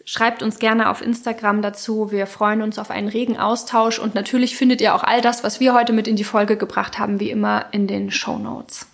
[0.05, 2.11] Schreibt uns gerne auf Instagram dazu.
[2.11, 5.59] Wir freuen uns auf einen regen Austausch und natürlich findet ihr auch all das, was
[5.59, 8.87] wir heute mit in die Folge gebracht haben, wie immer in den Show Notes.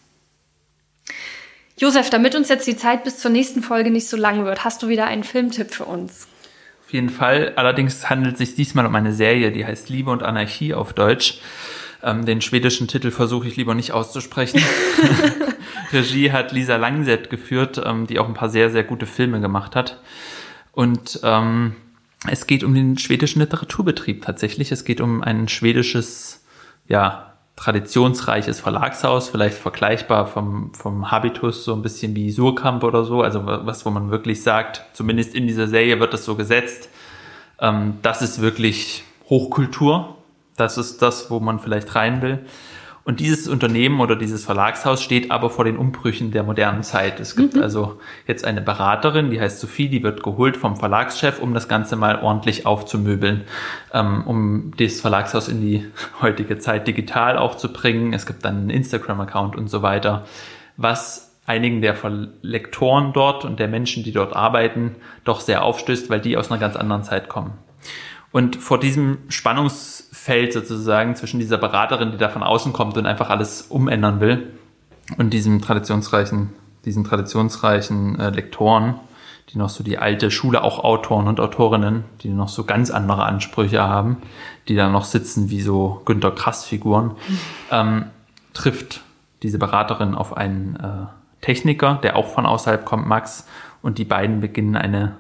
[1.78, 4.82] Josef, damit uns jetzt die Zeit bis zur nächsten Folge nicht so lang wird, hast
[4.82, 6.28] du wieder einen Filmtipp für uns?
[6.86, 7.54] Auf jeden Fall.
[7.56, 11.40] Allerdings handelt es sich diesmal um eine Serie, die heißt Liebe und Anarchie auf Deutsch.
[12.08, 14.62] Ähm, den schwedischen Titel versuche ich lieber nicht auszusprechen.
[15.92, 19.76] Regie hat Lisa Langset geführt, ähm, die auch ein paar sehr, sehr gute Filme gemacht
[19.76, 20.00] hat.
[20.72, 21.76] Und ähm,
[22.30, 24.72] es geht um den schwedischen Literaturbetrieb tatsächlich.
[24.72, 26.46] Es geht um ein schwedisches,
[26.88, 33.24] ja, traditionsreiches Verlagshaus, vielleicht vergleichbar vom, vom Habitus so ein bisschen wie Surkamp oder so,
[33.24, 36.90] also was, wo man wirklich sagt, zumindest in dieser Serie wird das so gesetzt,
[37.60, 40.17] ähm, das ist wirklich Hochkultur,
[40.58, 42.40] das ist das, wo man vielleicht rein will.
[43.08, 47.22] Und dieses Unternehmen oder dieses Verlagshaus steht aber vor den Umbrüchen der modernen Zeit.
[47.22, 47.62] Es gibt mhm.
[47.62, 51.96] also jetzt eine Beraterin, die heißt Sophie, die wird geholt vom Verlagschef, um das Ganze
[51.96, 53.46] mal ordentlich aufzumöbeln,
[53.94, 55.86] ähm, um das Verlagshaus in die
[56.22, 58.12] heutige Zeit digital auch zu bringen.
[58.12, 60.26] Es gibt dann einen Instagram-Account und so weiter,
[60.76, 61.96] was einigen der
[62.42, 66.60] Lektoren dort und der Menschen, die dort arbeiten, doch sehr aufstößt, weil die aus einer
[66.60, 67.54] ganz anderen Zeit kommen.
[68.32, 73.30] Und vor diesem Spannungsfeld sozusagen zwischen dieser Beraterin, die da von außen kommt und einfach
[73.30, 74.52] alles umändern will,
[75.18, 76.50] und diesem traditionsreichen,
[76.84, 78.96] diesen traditionsreichen äh, Lektoren,
[79.50, 83.24] die noch so die alte Schule, auch Autoren und Autorinnen, die noch so ganz andere
[83.24, 84.18] Ansprüche haben,
[84.68, 87.12] die da noch sitzen wie so Günter Krass-Figuren,
[87.72, 88.08] ähm,
[88.54, 89.02] trifft
[89.44, 91.06] diese Beraterin auf einen äh,
[91.42, 93.48] Techniker, der auch von außerhalb kommt, Max,
[93.82, 95.16] und die beiden beginnen eine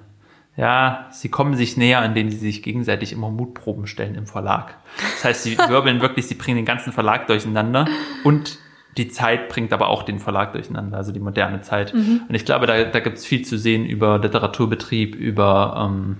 [0.58, 4.76] ja, sie kommen sich näher, indem sie sich gegenseitig immer Mutproben stellen im Verlag.
[5.14, 7.86] Das heißt, sie wirbeln wirklich, sie bringen den ganzen Verlag durcheinander
[8.24, 8.58] und
[8.97, 11.93] die Zeit bringt aber auch den Verlag durcheinander, also die moderne Zeit.
[11.93, 12.22] Mhm.
[12.28, 16.18] Und ich glaube, da, da gibt es viel zu sehen über Literaturbetrieb, über ähm,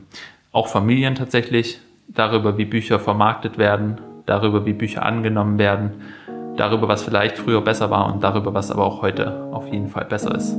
[0.52, 5.96] auch Familien tatsächlich, darüber, wie Bücher vermarktet werden, darüber, wie Bücher angenommen werden,
[6.56, 10.06] darüber, was vielleicht früher besser war und darüber, was aber auch heute auf jeden Fall
[10.06, 10.56] besser ist.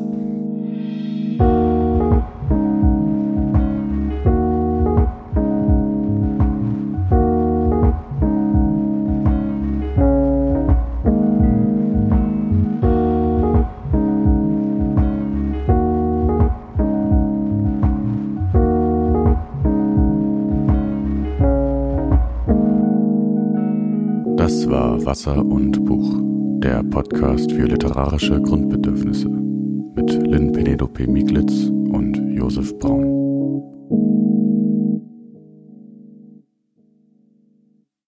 [27.39, 28.78] Podcast für literarische Grundbedürfnisse